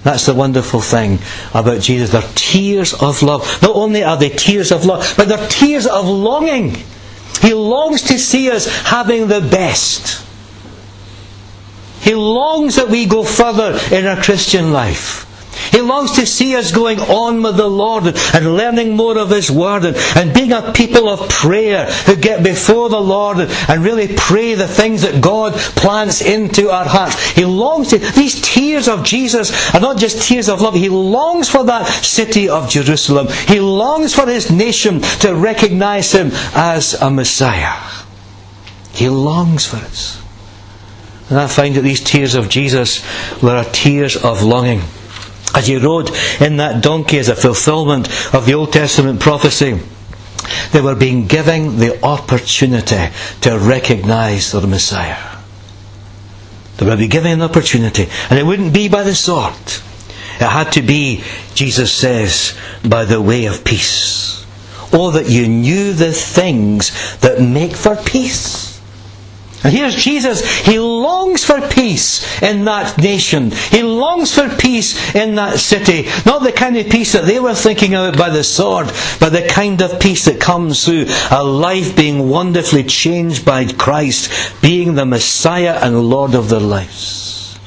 That's 0.03 0.27
the 0.27 0.33
wonderful 0.33 0.79
thing 0.79 1.19
about 1.53 1.81
Jesus. 1.81 2.11
They're 2.11 2.31
tears 2.35 2.93
of 2.93 3.21
love. 3.21 3.61
Not 3.61 3.75
only 3.75 4.01
are 4.01 4.15
they 4.15 4.29
tears 4.29 4.71
of 4.71 4.85
love, 4.85 5.13
but 5.17 5.27
they're 5.27 5.49
tears 5.49 5.87
of 5.87 6.07
longing. 6.07 6.77
He 7.41 7.53
longs 7.53 8.03
to 8.03 8.17
see 8.17 8.49
us 8.49 8.65
having 8.83 9.27
the 9.27 9.41
best. 9.41 10.25
He 11.99 12.15
longs 12.15 12.77
that 12.77 12.87
we 12.87 13.07
go 13.07 13.25
further 13.25 13.77
in 13.93 14.05
our 14.05 14.23
Christian 14.23 14.71
life. 14.71 15.28
He 15.71 15.81
longs 15.81 16.13
to 16.13 16.25
see 16.25 16.55
us 16.55 16.71
going 16.71 16.99
on 16.99 17.41
with 17.41 17.57
the 17.57 17.67
Lord 17.67 18.05
and 18.07 18.55
learning 18.55 18.95
more 18.95 19.17
of 19.17 19.29
His 19.29 19.51
Word 19.51 19.85
and, 19.85 19.95
and 20.15 20.33
being 20.33 20.51
a 20.51 20.71
people 20.73 21.09
of 21.09 21.29
prayer 21.29 21.85
who 21.85 22.15
get 22.15 22.43
before 22.43 22.89
the 22.89 22.99
Lord 22.99 23.39
and, 23.39 23.51
and 23.67 23.83
really 23.83 24.15
pray 24.15 24.55
the 24.55 24.67
things 24.67 25.03
that 25.03 25.21
God 25.21 25.53
plants 25.53 26.21
into 26.21 26.69
our 26.69 26.85
hearts. 26.85 27.31
He 27.31 27.45
longs 27.45 27.89
to, 27.89 27.97
these 27.97 28.41
tears 28.41 28.87
of 28.87 29.03
Jesus 29.03 29.73
are 29.73 29.81
not 29.81 29.97
just 29.97 30.27
tears 30.27 30.49
of 30.49 30.61
love. 30.61 30.73
He 30.73 30.89
longs 30.89 31.49
for 31.49 31.63
that 31.65 31.85
city 32.03 32.49
of 32.49 32.69
Jerusalem. 32.69 33.27
He 33.47 33.59
longs 33.59 34.13
for 34.13 34.25
His 34.25 34.51
nation 34.51 35.01
to 35.21 35.35
recognize 35.35 36.11
Him 36.11 36.31
as 36.55 36.93
a 36.95 37.09
Messiah. 37.09 37.77
He 38.91 39.07
longs 39.09 39.67
for 39.67 39.77
us. 39.77 40.21
And 41.29 41.37
I 41.37 41.47
find 41.47 41.75
that 41.75 41.81
these 41.81 42.03
tears 42.03 42.33
of 42.33 42.49
Jesus 42.49 43.03
were 43.41 43.63
tears 43.71 44.15
of 44.15 44.41
longing 44.41 44.81
as 45.55 45.67
he 45.67 45.77
rode 45.77 46.11
in 46.39 46.57
that 46.57 46.83
donkey 46.83 47.17
as 47.19 47.29
a 47.29 47.35
fulfillment 47.35 48.07
of 48.33 48.45
the 48.45 48.53
Old 48.53 48.73
Testament 48.73 49.19
prophecy. 49.19 49.79
They 50.71 50.81
were 50.81 50.95
being 50.95 51.27
given 51.27 51.77
the 51.77 52.03
opportunity 52.03 53.09
to 53.41 53.57
recognize 53.57 54.51
their 54.51 54.65
Messiah. 54.67 55.37
They 56.77 56.85
were 56.85 56.95
being 56.95 57.09
given 57.09 57.31
an 57.31 57.41
opportunity, 57.41 58.07
and 58.29 58.39
it 58.39 58.45
wouldn't 58.45 58.73
be 58.73 58.87
by 58.87 59.03
the 59.03 59.15
sword. 59.15 59.53
It 60.39 60.47
had 60.47 60.71
to 60.73 60.81
be, 60.81 61.23
Jesus 61.53 61.91
says, 61.91 62.57
by 62.87 63.05
the 63.05 63.21
way 63.21 63.45
of 63.45 63.65
peace. 63.65 64.45
Oh, 64.93 65.11
that 65.11 65.29
you 65.29 65.47
knew 65.47 65.93
the 65.93 66.13
things 66.13 67.19
that 67.19 67.41
make 67.41 67.73
for 67.73 67.95
peace. 67.95 68.68
And 69.63 69.73
here's 69.73 69.95
Jesus. 69.95 70.45
He 70.61 70.79
longs 70.79 71.43
for 71.43 71.59
peace 71.67 72.41
in 72.41 72.63
that 72.65 72.97
nation. 72.97 73.51
He 73.51 73.83
longs 73.83 74.33
for 74.33 74.47
peace 74.47 75.13
in 75.13 75.35
that 75.35 75.59
city. 75.59 76.07
Not 76.25 76.43
the 76.43 76.53
kind 76.53 76.77
of 76.77 76.89
peace 76.89 77.11
that 77.11 77.25
they 77.25 77.39
were 77.39 77.55
thinking 77.55 77.93
about 77.93 78.17
by 78.17 78.29
the 78.29 78.43
sword, 78.43 78.87
but 79.19 79.31
the 79.31 79.47
kind 79.49 79.81
of 79.81 79.99
peace 79.99 80.25
that 80.25 80.39
comes 80.39 80.85
through 80.85 81.05
a 81.29 81.43
life 81.43 81.95
being 81.95 82.29
wonderfully 82.29 82.83
changed 82.83 83.45
by 83.45 83.65
Christ, 83.65 84.61
being 84.61 84.95
the 84.95 85.05
Messiah 85.05 85.77
and 85.81 86.09
Lord 86.09 86.35
of 86.35 86.47
their 86.47 86.61
lives. 86.61 87.59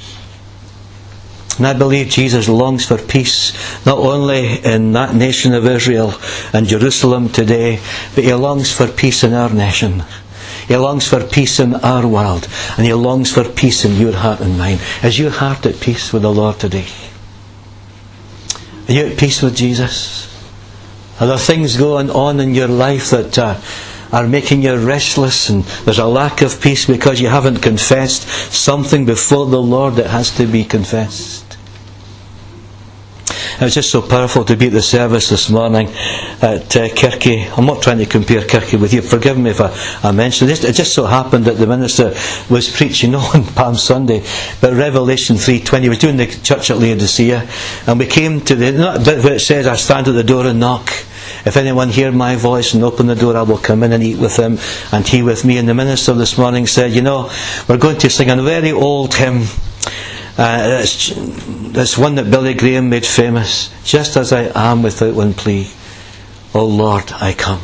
And 1.58 1.66
I 1.66 1.74
believe 1.74 2.08
Jesus 2.08 2.48
longs 2.48 2.86
for 2.86 2.96
peace, 2.96 3.52
not 3.84 3.98
only 3.98 4.64
in 4.64 4.92
that 4.94 5.14
nation 5.14 5.52
of 5.52 5.66
Israel 5.66 6.14
and 6.54 6.66
Jerusalem 6.66 7.28
today, 7.28 7.80
but 8.14 8.24
he 8.24 8.32
longs 8.32 8.72
for 8.72 8.88
peace 8.88 9.22
in 9.22 9.34
our 9.34 9.50
nation. 9.50 10.02
He 10.72 10.78
longs 10.78 11.06
for 11.06 11.22
peace 11.22 11.60
in 11.60 11.74
our 11.74 12.06
world, 12.06 12.48
and 12.78 12.86
He 12.86 12.94
longs 12.94 13.30
for 13.30 13.44
peace 13.44 13.84
in 13.84 13.96
your 13.96 14.14
heart 14.14 14.40
and 14.40 14.56
mine. 14.56 14.78
Is 15.02 15.18
your 15.18 15.30
heart 15.30 15.66
at 15.66 15.78
peace 15.78 16.14
with 16.14 16.22
the 16.22 16.32
Lord 16.32 16.58
today? 16.58 16.86
Are 18.88 18.92
you 18.92 19.04
at 19.08 19.18
peace 19.18 19.42
with 19.42 19.54
Jesus? 19.54 20.32
Are 21.20 21.26
there 21.26 21.36
things 21.36 21.76
going 21.76 22.08
on 22.08 22.40
in 22.40 22.54
your 22.54 22.68
life 22.68 23.10
that 23.10 23.38
uh, 23.38 23.60
are 24.12 24.26
making 24.26 24.62
you 24.62 24.74
restless 24.78 25.50
and 25.50 25.64
there's 25.84 25.98
a 25.98 26.06
lack 26.06 26.40
of 26.40 26.58
peace 26.58 26.86
because 26.86 27.20
you 27.20 27.28
haven't 27.28 27.58
confessed 27.58 28.26
something 28.50 29.04
before 29.04 29.44
the 29.44 29.60
Lord 29.60 29.96
that 29.96 30.06
has 30.08 30.30
to 30.36 30.46
be 30.46 30.64
confessed? 30.64 31.51
It 33.62 33.66
was 33.66 33.74
just 33.74 33.92
so 33.92 34.02
powerful 34.02 34.44
to 34.46 34.56
be 34.56 34.66
at 34.66 34.72
the 34.72 34.82
service 34.82 35.28
this 35.28 35.48
morning 35.48 35.86
at 35.86 36.76
uh, 36.76 36.88
Kirky. 36.88 37.46
I'm 37.56 37.64
not 37.64 37.80
trying 37.80 37.98
to 37.98 38.06
compare 38.06 38.40
Kirky 38.40 38.80
with 38.80 38.92
you. 38.92 39.02
Forgive 39.02 39.38
me 39.38 39.50
if 39.50 39.60
I, 39.60 39.72
I 40.02 40.10
mention 40.10 40.48
it. 40.48 40.64
It 40.64 40.72
just 40.72 40.92
so 40.92 41.04
happened 41.06 41.44
that 41.44 41.58
the 41.58 41.68
minister 41.68 42.12
was 42.50 42.68
preaching 42.68 43.14
on 43.14 43.44
Palm 43.44 43.76
Sunday, 43.76 44.26
but 44.60 44.72
Revelation 44.72 45.36
3.20. 45.36 45.82
He 45.82 45.88
was 45.88 45.98
doing 45.98 46.16
the 46.16 46.26
church 46.26 46.72
at 46.72 46.78
Laodicea, 46.78 47.48
and 47.86 48.00
we 48.00 48.06
came 48.06 48.40
to 48.40 48.56
the 48.56 49.00
bit 49.04 49.22
where 49.22 49.34
it 49.34 49.40
says, 49.40 49.68
I 49.68 49.76
stand 49.76 50.08
at 50.08 50.14
the 50.16 50.24
door 50.24 50.44
and 50.44 50.58
knock. 50.58 50.88
If 51.46 51.56
anyone 51.56 51.90
hear 51.90 52.10
my 52.10 52.34
voice 52.34 52.74
and 52.74 52.82
open 52.82 53.06
the 53.06 53.14
door, 53.14 53.36
I 53.36 53.42
will 53.42 53.58
come 53.58 53.84
in 53.84 53.92
and 53.92 54.02
eat 54.02 54.18
with 54.18 54.36
him, 54.36 54.58
and 54.90 55.06
he 55.06 55.22
with 55.22 55.44
me. 55.44 55.58
And 55.58 55.68
the 55.68 55.74
minister 55.74 56.14
this 56.14 56.36
morning 56.36 56.66
said, 56.66 56.90
You 56.90 57.02
know, 57.02 57.30
we're 57.68 57.78
going 57.78 57.98
to 57.98 58.10
sing 58.10 58.28
a 58.28 58.42
very 58.42 58.72
old 58.72 59.14
hymn 59.14 59.44
Uh, 60.38 60.80
it's, 60.82 61.12
it's 61.14 61.98
one 61.98 62.14
that 62.14 62.30
Billy 62.30 62.54
Graham 62.54 62.88
made 62.88 63.04
famous. 63.04 63.72
Just 63.84 64.16
as 64.16 64.32
I 64.32 64.50
am 64.54 64.82
without 64.82 65.14
one 65.14 65.34
plea, 65.34 65.68
O 66.54 66.64
Lord, 66.66 67.12
I 67.12 67.34
come. 67.34 67.60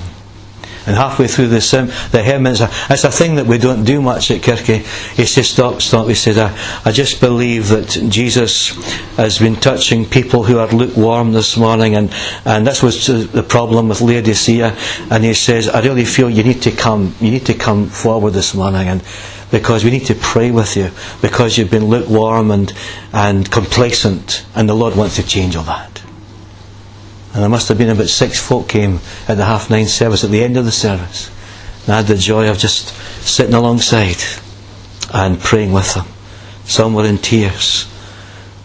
And 0.89 0.97
halfway 0.97 1.27
through 1.27 1.49
the, 1.49 1.61
sim, 1.61 1.89
the 2.13 2.23
hymn, 2.23 2.47
it's 2.47 2.61
a, 2.61 2.71
it's 2.89 3.05
a 3.05 3.11
thing 3.11 3.35
that 3.35 3.45
we 3.45 3.59
don't 3.59 3.85
do 3.85 4.01
much 4.01 4.31
at 4.31 4.41
Kirky. 4.41 4.79
He 5.15 5.27
says, 5.27 5.51
stop, 5.51 5.83
stop. 5.83 6.09
He 6.09 6.15
says, 6.15 6.39
I, 6.39 6.57
I 6.83 6.93
just 6.93 7.21
believe 7.21 7.69
that 7.69 7.89
Jesus 8.09 8.71
has 9.17 9.39
been 9.39 9.57
touching 9.57 10.07
people 10.07 10.45
who 10.45 10.59
are 10.59 10.69
lukewarm 10.69 11.33
this 11.33 11.59
morning. 11.59 11.95
And, 11.95 12.11
and 12.47 12.67
this 12.67 12.83
was 12.83 13.07
the 13.07 13.43
problem 13.43 13.91
with 13.91 14.01
Laodicea. 14.01 14.75
And 15.11 15.25
he 15.25 15.35
says, 15.35 15.69
I 15.69 15.83
really 15.83 16.07
feel 16.07 16.31
you 16.31 16.43
need 16.43 16.63
to 16.63 16.71
come, 16.71 17.15
you 17.21 17.33
need 17.33 17.45
to 17.47 17.55
come 17.55 17.89
forward 17.89 18.31
this 18.31 18.55
morning. 18.55 18.89
And 18.89 19.03
because 19.51 19.85
we 19.85 19.91
need 19.91 20.07
to 20.07 20.15
pray 20.15 20.51
with 20.51 20.77
you 20.77 20.91
because 21.23 21.57
you've 21.57 21.71
been 21.71 21.87
lukewarm 21.87 22.51
and, 22.51 22.73
and 23.13 23.51
complacent. 23.51 24.45
And 24.55 24.69
the 24.69 24.75
Lord 24.75 24.97
wants 24.97 25.17
to 25.17 25.27
change 25.27 25.57
all 25.57 25.65
that. 25.65 26.03
And 27.33 27.43
there 27.43 27.49
must 27.49 27.69
have 27.69 27.79
been 27.79 27.91
about 27.91 28.09
six 28.09 28.41
folk 28.41 28.69
came 28.69 29.01
at 29.27 29.37
the 29.37 29.45
half 29.45 29.71
nine 29.71 29.87
service 29.87 30.25
at 30.25 30.31
the 30.31 30.43
end 30.43 30.57
of 30.57 30.65
the 30.65 30.73
service. 30.73 31.31
And 31.85 31.95
I 31.95 31.97
had 31.99 32.07
the 32.07 32.17
joy 32.17 32.51
of 32.51 32.59
just 32.59 32.89
sitting 33.27 33.55
alongside 33.55 34.17
and 35.13 35.41
praying 35.41 35.73
with 35.73 35.95
them. 35.95 36.07
Some 36.65 36.95
were 36.95 37.07
in 37.07 37.19
tears. 37.19 37.87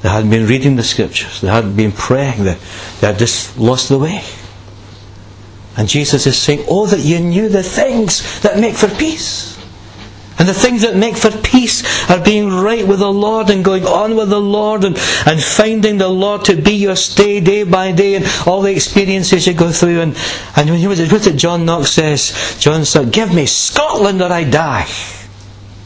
They 0.01 0.09
hadn't 0.09 0.29
been 0.29 0.47
reading 0.47 0.75
the 0.75 0.83
scriptures. 0.83 1.39
They 1.39 1.47
hadn't 1.47 1.77
been 1.77 1.93
praying. 1.93 2.43
They, 2.43 2.57
they 2.99 3.07
had 3.07 3.17
just 3.17 3.57
lost 3.57 3.87
the 3.87 3.97
way. 3.97 4.21
And 5.77 5.87
Jesus 5.87 6.27
is 6.27 6.37
saying, 6.37 6.65
Oh, 6.67 6.85
that 6.87 6.99
you 6.99 7.19
knew 7.19 7.47
the 7.47 7.63
things 7.63 8.41
that 8.41 8.59
make 8.59 8.75
for 8.75 8.89
peace. 8.89 9.52
And 10.39 10.47
the 10.47 10.53
things 10.53 10.81
that 10.81 10.95
make 10.95 11.15
for 11.15 11.29
peace 11.29 11.83
are 12.09 12.19
being 12.19 12.49
right 12.49 12.87
with 12.87 12.99
the 12.99 13.11
Lord 13.11 13.49
and 13.49 13.63
going 13.63 13.85
on 13.85 14.15
with 14.15 14.29
the 14.29 14.41
Lord 14.41 14.83
and, 14.83 14.97
and 15.25 15.41
finding 15.41 15.97
the 15.97 16.09
Lord 16.09 16.45
to 16.45 16.55
be 16.55 16.73
your 16.73 16.95
stay 16.95 17.39
day 17.39 17.63
by 17.63 17.91
day 17.91 18.15
and 18.15 18.25
all 18.47 18.61
the 18.61 18.71
experiences 18.71 19.45
you 19.45 19.53
go 19.53 19.71
through. 19.71 20.01
And, 20.01 20.17
and 20.55 20.69
when 20.69 20.79
you 20.79 20.89
what 20.89 20.99
it 20.99 21.35
John 21.35 21.65
Knox 21.65 21.91
says, 21.91 22.57
John 22.59 22.83
said, 22.85 23.11
Give 23.11 23.33
me 23.33 23.45
Scotland 23.45 24.21
or 24.21 24.31
I 24.31 24.43
die. 24.43 24.87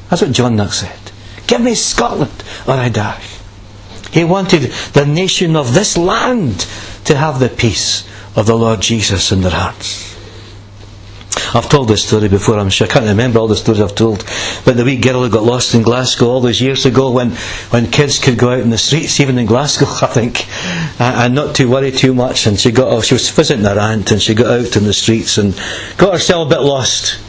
That's 0.10 0.22
what 0.22 0.32
John 0.32 0.56
Knox 0.56 0.80
said. 0.80 1.12
Give 1.46 1.62
me 1.62 1.76
Scotland 1.76 2.44
or 2.66 2.74
I 2.74 2.90
die. 2.90 3.24
He 4.12 4.24
wanted 4.24 4.72
the 4.94 5.06
nation 5.06 5.56
of 5.56 5.74
this 5.74 5.98
land 5.98 6.66
to 7.06 7.16
have 7.16 7.40
the 7.40 7.50
peace 7.50 8.08
of 8.36 8.46
the 8.46 8.58
Lord 8.58 8.82
Jesus 8.82 9.32
in 9.32 9.42
their 9.42 9.52
hearts. 9.52 10.07
I've 11.54 11.70
told 11.70 11.88
this 11.88 12.06
story 12.06 12.28
before, 12.28 12.60
I'm 12.60 12.70
sure. 12.70 12.88
I 12.88 12.90
can't 12.90 13.06
remember 13.06 13.40
all 13.40 13.48
the 13.48 13.56
stories 13.56 13.80
I've 13.80 13.96
told. 13.96 14.26
But 14.66 14.76
the 14.76 14.84
wee 14.84 14.98
girl 14.98 15.24
who 15.24 15.30
got 15.30 15.44
lost 15.44 15.76
in 15.76 15.82
Glasgow 15.82 16.28
all 16.28 16.42
those 16.42 16.60
years 16.60 16.86
ago 16.86 17.12
when, 17.12 17.32
when 17.70 17.90
kids 17.90 18.20
could 18.20 18.38
go 18.38 18.52
out 18.52 18.60
in 18.60 18.70
the 18.70 18.78
streets, 18.78 19.20
even 19.20 19.38
in 19.38 19.46
Glasgow, 19.46 19.86
I 20.02 20.08
think, 20.08 20.48
and 21.00 21.34
not 21.36 21.56
to 21.56 21.70
worry 21.70 21.92
too 21.92 22.14
much. 22.14 22.48
And 22.48 22.60
she 22.60 22.72
got 22.72 22.90
off, 22.90 23.06
she 23.06 23.14
was 23.14 23.30
visiting 23.30 23.66
her 23.66 23.80
aunt 23.80 24.12
and 24.12 24.22
she 24.22 24.34
got 24.34 24.48
out 24.48 24.76
in 24.76 24.84
the 24.84 24.94
streets 24.94 25.38
and 25.38 25.56
got 25.98 26.14
herself 26.14 26.48
a 26.48 26.56
bit 26.56 26.62
lost. 26.62 27.20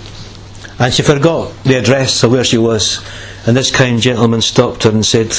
And 0.81 0.93
she 0.93 1.03
forgot 1.03 1.53
the 1.65 1.75
address 1.75 2.23
of 2.23 2.33
where 2.33 2.45
she 2.45 2.59
was. 2.59 3.05
And 3.47 3.57
this 3.57 3.71
kind 3.71 4.01
gentleman 4.01 4.43
stopped 4.43 4.83
her 4.83 4.91
and 4.91 5.07
said, 5.07 5.33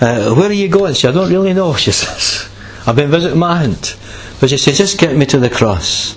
uh, 0.00 0.34
Where 0.34 0.48
are 0.48 0.52
you 0.52 0.68
going? 0.68 0.94
She 0.94 1.02
said, 1.02 1.10
I 1.10 1.18
don't 1.18 1.30
really 1.30 1.54
know, 1.54 1.74
she 1.76 1.92
says. 1.92 2.48
I've 2.86 2.96
been 2.96 3.10
visiting 3.10 3.38
my 3.38 3.64
aunt. 3.64 3.96
But 4.40 4.50
she 4.50 4.58
said, 4.58 4.74
Just 4.74 4.98
get 4.98 5.16
me 5.16 5.26
to 5.26 5.38
the 5.38 5.50
cross 5.50 6.16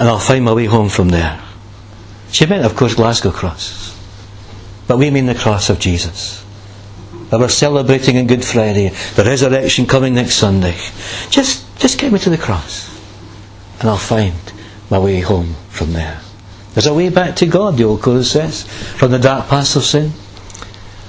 and 0.00 0.08
I'll 0.08 0.18
find 0.18 0.46
my 0.46 0.54
way 0.54 0.64
home 0.64 0.88
from 0.88 1.10
there. 1.10 1.38
She 2.32 2.46
meant, 2.46 2.64
of 2.64 2.74
course, 2.74 2.94
Glasgow 2.94 3.32
Cross. 3.32 3.94
But 4.88 4.96
we 4.96 5.10
mean 5.10 5.26
the 5.26 5.34
cross 5.34 5.68
of 5.68 5.78
Jesus. 5.78 6.42
That 7.28 7.38
we're 7.38 7.48
celebrating 7.48 8.16
on 8.16 8.26
Good 8.26 8.42
Friday, 8.42 8.88
the 9.14 9.24
resurrection 9.24 9.86
coming 9.86 10.14
next 10.14 10.36
Sunday. 10.36 10.74
Just, 11.28 11.78
just 11.78 11.98
get 11.98 12.12
me 12.12 12.18
to 12.20 12.30
the 12.30 12.38
cross, 12.38 12.88
and 13.78 13.90
I'll 13.90 13.98
find 13.98 14.34
my 14.88 14.98
way 14.98 15.20
home 15.20 15.54
from 15.68 15.92
there. 15.92 16.18
There's 16.72 16.86
a 16.86 16.94
way 16.94 17.10
back 17.10 17.36
to 17.36 17.46
God, 17.46 17.76
the 17.76 17.84
old 17.84 18.00
chorus 18.00 18.32
says, 18.32 18.64
from 18.64 19.10
the 19.10 19.18
dark 19.18 19.48
paths 19.48 19.76
of 19.76 19.84
sin. 19.84 20.12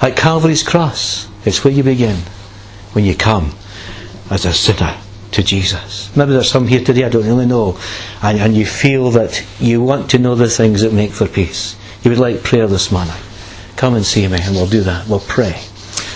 At 0.02 0.18
Calvary's 0.18 0.64
cross, 0.64 1.30
it's 1.46 1.64
where 1.64 1.74
you 1.74 1.84
begin 1.84 2.18
when 2.92 3.06
you 3.06 3.16
come 3.16 3.54
as 4.30 4.46
a 4.46 4.54
sinner 4.54 4.98
to 5.32 5.44
Jesus. 5.44 6.16
Maybe 6.16 6.32
there's 6.32 6.52
some 6.52 6.68
here 6.68 6.84
today, 6.84 7.06
I 7.06 7.10
don't 7.10 7.26
really 7.26 7.46
know, 7.46 7.80
and, 8.22 8.40
and 8.40 8.56
you 8.56 8.66
feel 8.66 9.12
that 9.12 9.44
you 9.60 9.82
want 9.82 10.10
to 10.12 10.20
know 10.20 10.36
the 10.36 10.50
things 10.50 10.82
that 10.82 10.94
make 10.94 11.12
for 11.12 11.28
peace. 11.28 11.76
You 12.04 12.12
would 12.12 12.20
like 12.20 12.44
prayer 12.44 12.68
this 12.68 12.92
morning. 12.92 13.16
Come 13.76 13.96
and 13.96 14.06
see 14.06 14.28
me, 14.28 14.40
and 14.42 14.56
we'll 14.56 14.68
do 14.68 14.82
that. 14.82 15.08
We'll 15.08 15.20
pray. 15.20 15.62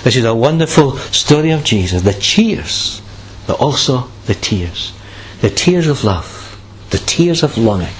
This 0.03 0.15
is 0.15 0.25
a 0.25 0.35
wonderful 0.35 0.97
story 0.97 1.51
of 1.51 1.63
Jesus. 1.63 2.01
The 2.01 2.13
cheers, 2.13 3.01
but 3.47 3.59
also 3.59 4.09
the 4.25 4.35
tears. 4.35 4.93
The 5.41 5.49
tears 5.49 5.87
of 5.87 6.03
love, 6.03 6.59
the 6.89 6.97
tears 6.97 7.43
of 7.43 7.57
longing. 7.57 7.93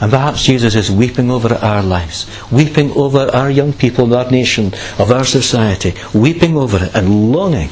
And 0.00 0.10
perhaps 0.10 0.44
Jesus 0.44 0.74
is 0.74 0.90
weeping 0.90 1.30
over 1.30 1.54
our 1.54 1.82
lives, 1.82 2.26
weeping 2.50 2.90
over 2.92 3.30
our 3.32 3.50
young 3.50 3.72
people, 3.72 4.14
our 4.14 4.30
nation, 4.30 4.74
of 4.98 5.10
our 5.10 5.24
society, 5.24 5.94
weeping 6.12 6.56
over 6.56 6.84
it 6.84 6.94
and 6.94 7.32
longing 7.32 7.70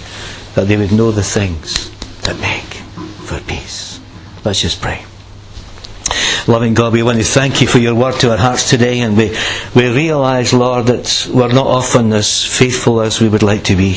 that 0.55 0.69
they 0.69 0.77
would 0.77 0.93
know 0.93 1.11
the 1.11 1.23
things 1.23 1.91
that 2.23 2.39
make 2.41 2.52
for 3.23 3.41
peace. 3.41 4.01
Let's 4.45 4.61
just 4.61 4.81
pray. 4.81 5.05
Loving 6.49 6.75
God, 6.75 6.93
we 6.93 7.05
want 7.05 7.19
to 7.19 7.25
thank 7.25 7.61
you 7.61 7.69
for 7.69 7.79
your 7.79 7.95
word 7.95 8.19
to 8.21 8.33
our 8.33 8.37
hearts 8.37 8.69
today, 8.69 9.01
and 9.01 9.17
we, 9.17 9.37
we 9.77 9.89
realise, 9.95 10.53
Lord, 10.53 10.87
that 10.87 11.31
we're 11.33 11.53
not 11.53 11.67
often 11.67 12.13
as 12.13 12.45
faithful 12.45 13.01
as 13.01 13.21
we 13.21 13.29
would 13.29 13.45
like 13.45 13.65
to 13.65 13.77
be. 13.77 13.97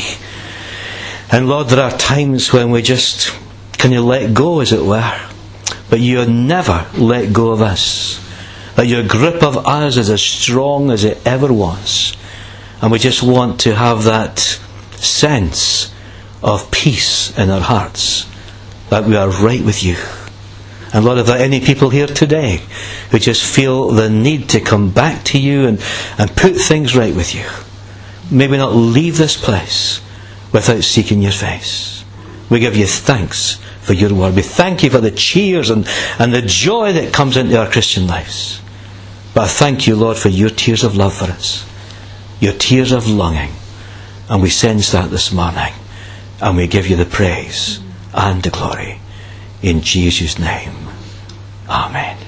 And 1.32 1.50
Lord, 1.50 1.70
there 1.70 1.84
are 1.84 1.98
times 1.98 2.54
when 2.54 2.70
we 2.70 2.84
just 2.84 3.36
can 3.80 3.92
you 3.92 4.02
let 4.02 4.34
go, 4.34 4.60
as 4.60 4.72
it 4.72 4.84
were, 4.84 5.20
but 5.90 6.00
you 6.00 6.24
never 6.26 6.86
let 6.96 7.34
go 7.34 7.50
of 7.50 7.62
us. 7.62 8.24
That 8.76 8.88
your 8.88 9.08
grip 9.08 9.42
of 9.42 9.66
us 9.66 9.98
is 9.98 10.10
as 10.10 10.22
strong 10.22 10.92
as 10.92 11.04
it 11.04 11.26
ever 11.26 11.52
was. 11.52 12.16
And 12.82 12.92
we 12.92 13.00
just 13.00 13.24
want 13.24 13.62
to 13.62 13.74
have 13.74 14.04
that 14.04 14.40
sense 14.40 15.92
of 16.44 16.70
peace 16.70 17.36
in 17.38 17.50
our 17.50 17.62
hearts 17.62 18.28
that 18.90 19.06
we 19.06 19.16
are 19.16 19.30
right 19.30 19.64
with 19.64 19.84
you. 19.84 19.96
And 20.94 21.04
Lord, 21.04 21.18
if 21.18 21.26
there 21.26 21.38
are 21.38 21.44
any 21.44 21.60
people 21.60 21.90
here 21.90 22.08
today 22.08 22.62
who 23.12 23.20
just 23.20 23.44
feel 23.44 23.90
the 23.90 24.10
need 24.10 24.50
to 24.50 24.62
come 24.62 24.92
back 24.92 25.24
to 25.26 25.40
you 25.40 25.68
and, 25.68 25.84
and 26.18 26.36
put 26.36 26.56
things 26.56 26.96
right 26.96 27.16
with 27.16 27.36
you, 27.36 27.46
may 28.32 28.48
we 28.48 28.58
not 28.58 28.74
leave 28.74 29.18
this 29.18 29.36
place 29.36 30.02
without 30.54 30.84
seeking 30.84 31.22
your 31.22 31.32
face. 31.32 32.06
We 32.50 32.60
give 32.60 32.78
you 32.78 32.86
thanks 32.86 33.56
for 33.82 33.94
your 33.94 34.14
word. 34.14 34.36
We 34.36 34.42
thank 34.42 34.84
you 34.84 34.90
for 34.90 35.02
the 35.02 35.12
cheers 35.12 35.70
and, 35.70 35.88
and 36.18 36.34
the 36.34 36.42
joy 36.42 36.94
that 36.94 37.14
comes 37.14 37.36
into 37.36 37.60
our 37.60 37.70
Christian 37.70 38.08
lives. 38.08 38.62
But 39.34 39.46
I 39.46 39.48
thank 39.48 39.88
you, 39.88 39.96
Lord, 39.96 40.18
for 40.18 40.30
your 40.30 40.50
tears 40.50 40.84
of 40.84 40.96
love 40.96 41.14
for 41.14 41.26
us, 41.26 41.68
your 42.40 42.54
tears 42.54 42.92
of 42.94 43.08
longing. 43.08 43.52
And 44.30 44.42
we 44.42 44.50
sense 44.50 44.92
that 44.94 45.10
this 45.10 45.34
morning. 45.34 45.74
And 46.42 46.56
we 46.56 46.68
give 46.68 46.88
you 46.88 46.96
the 46.96 47.06
praise 47.06 47.80
and 48.16 48.42
the 48.42 48.50
glory. 48.50 49.00
In 49.62 49.82
Jesus' 49.82 50.40
name. 50.40 50.74
Amen. 51.70 52.25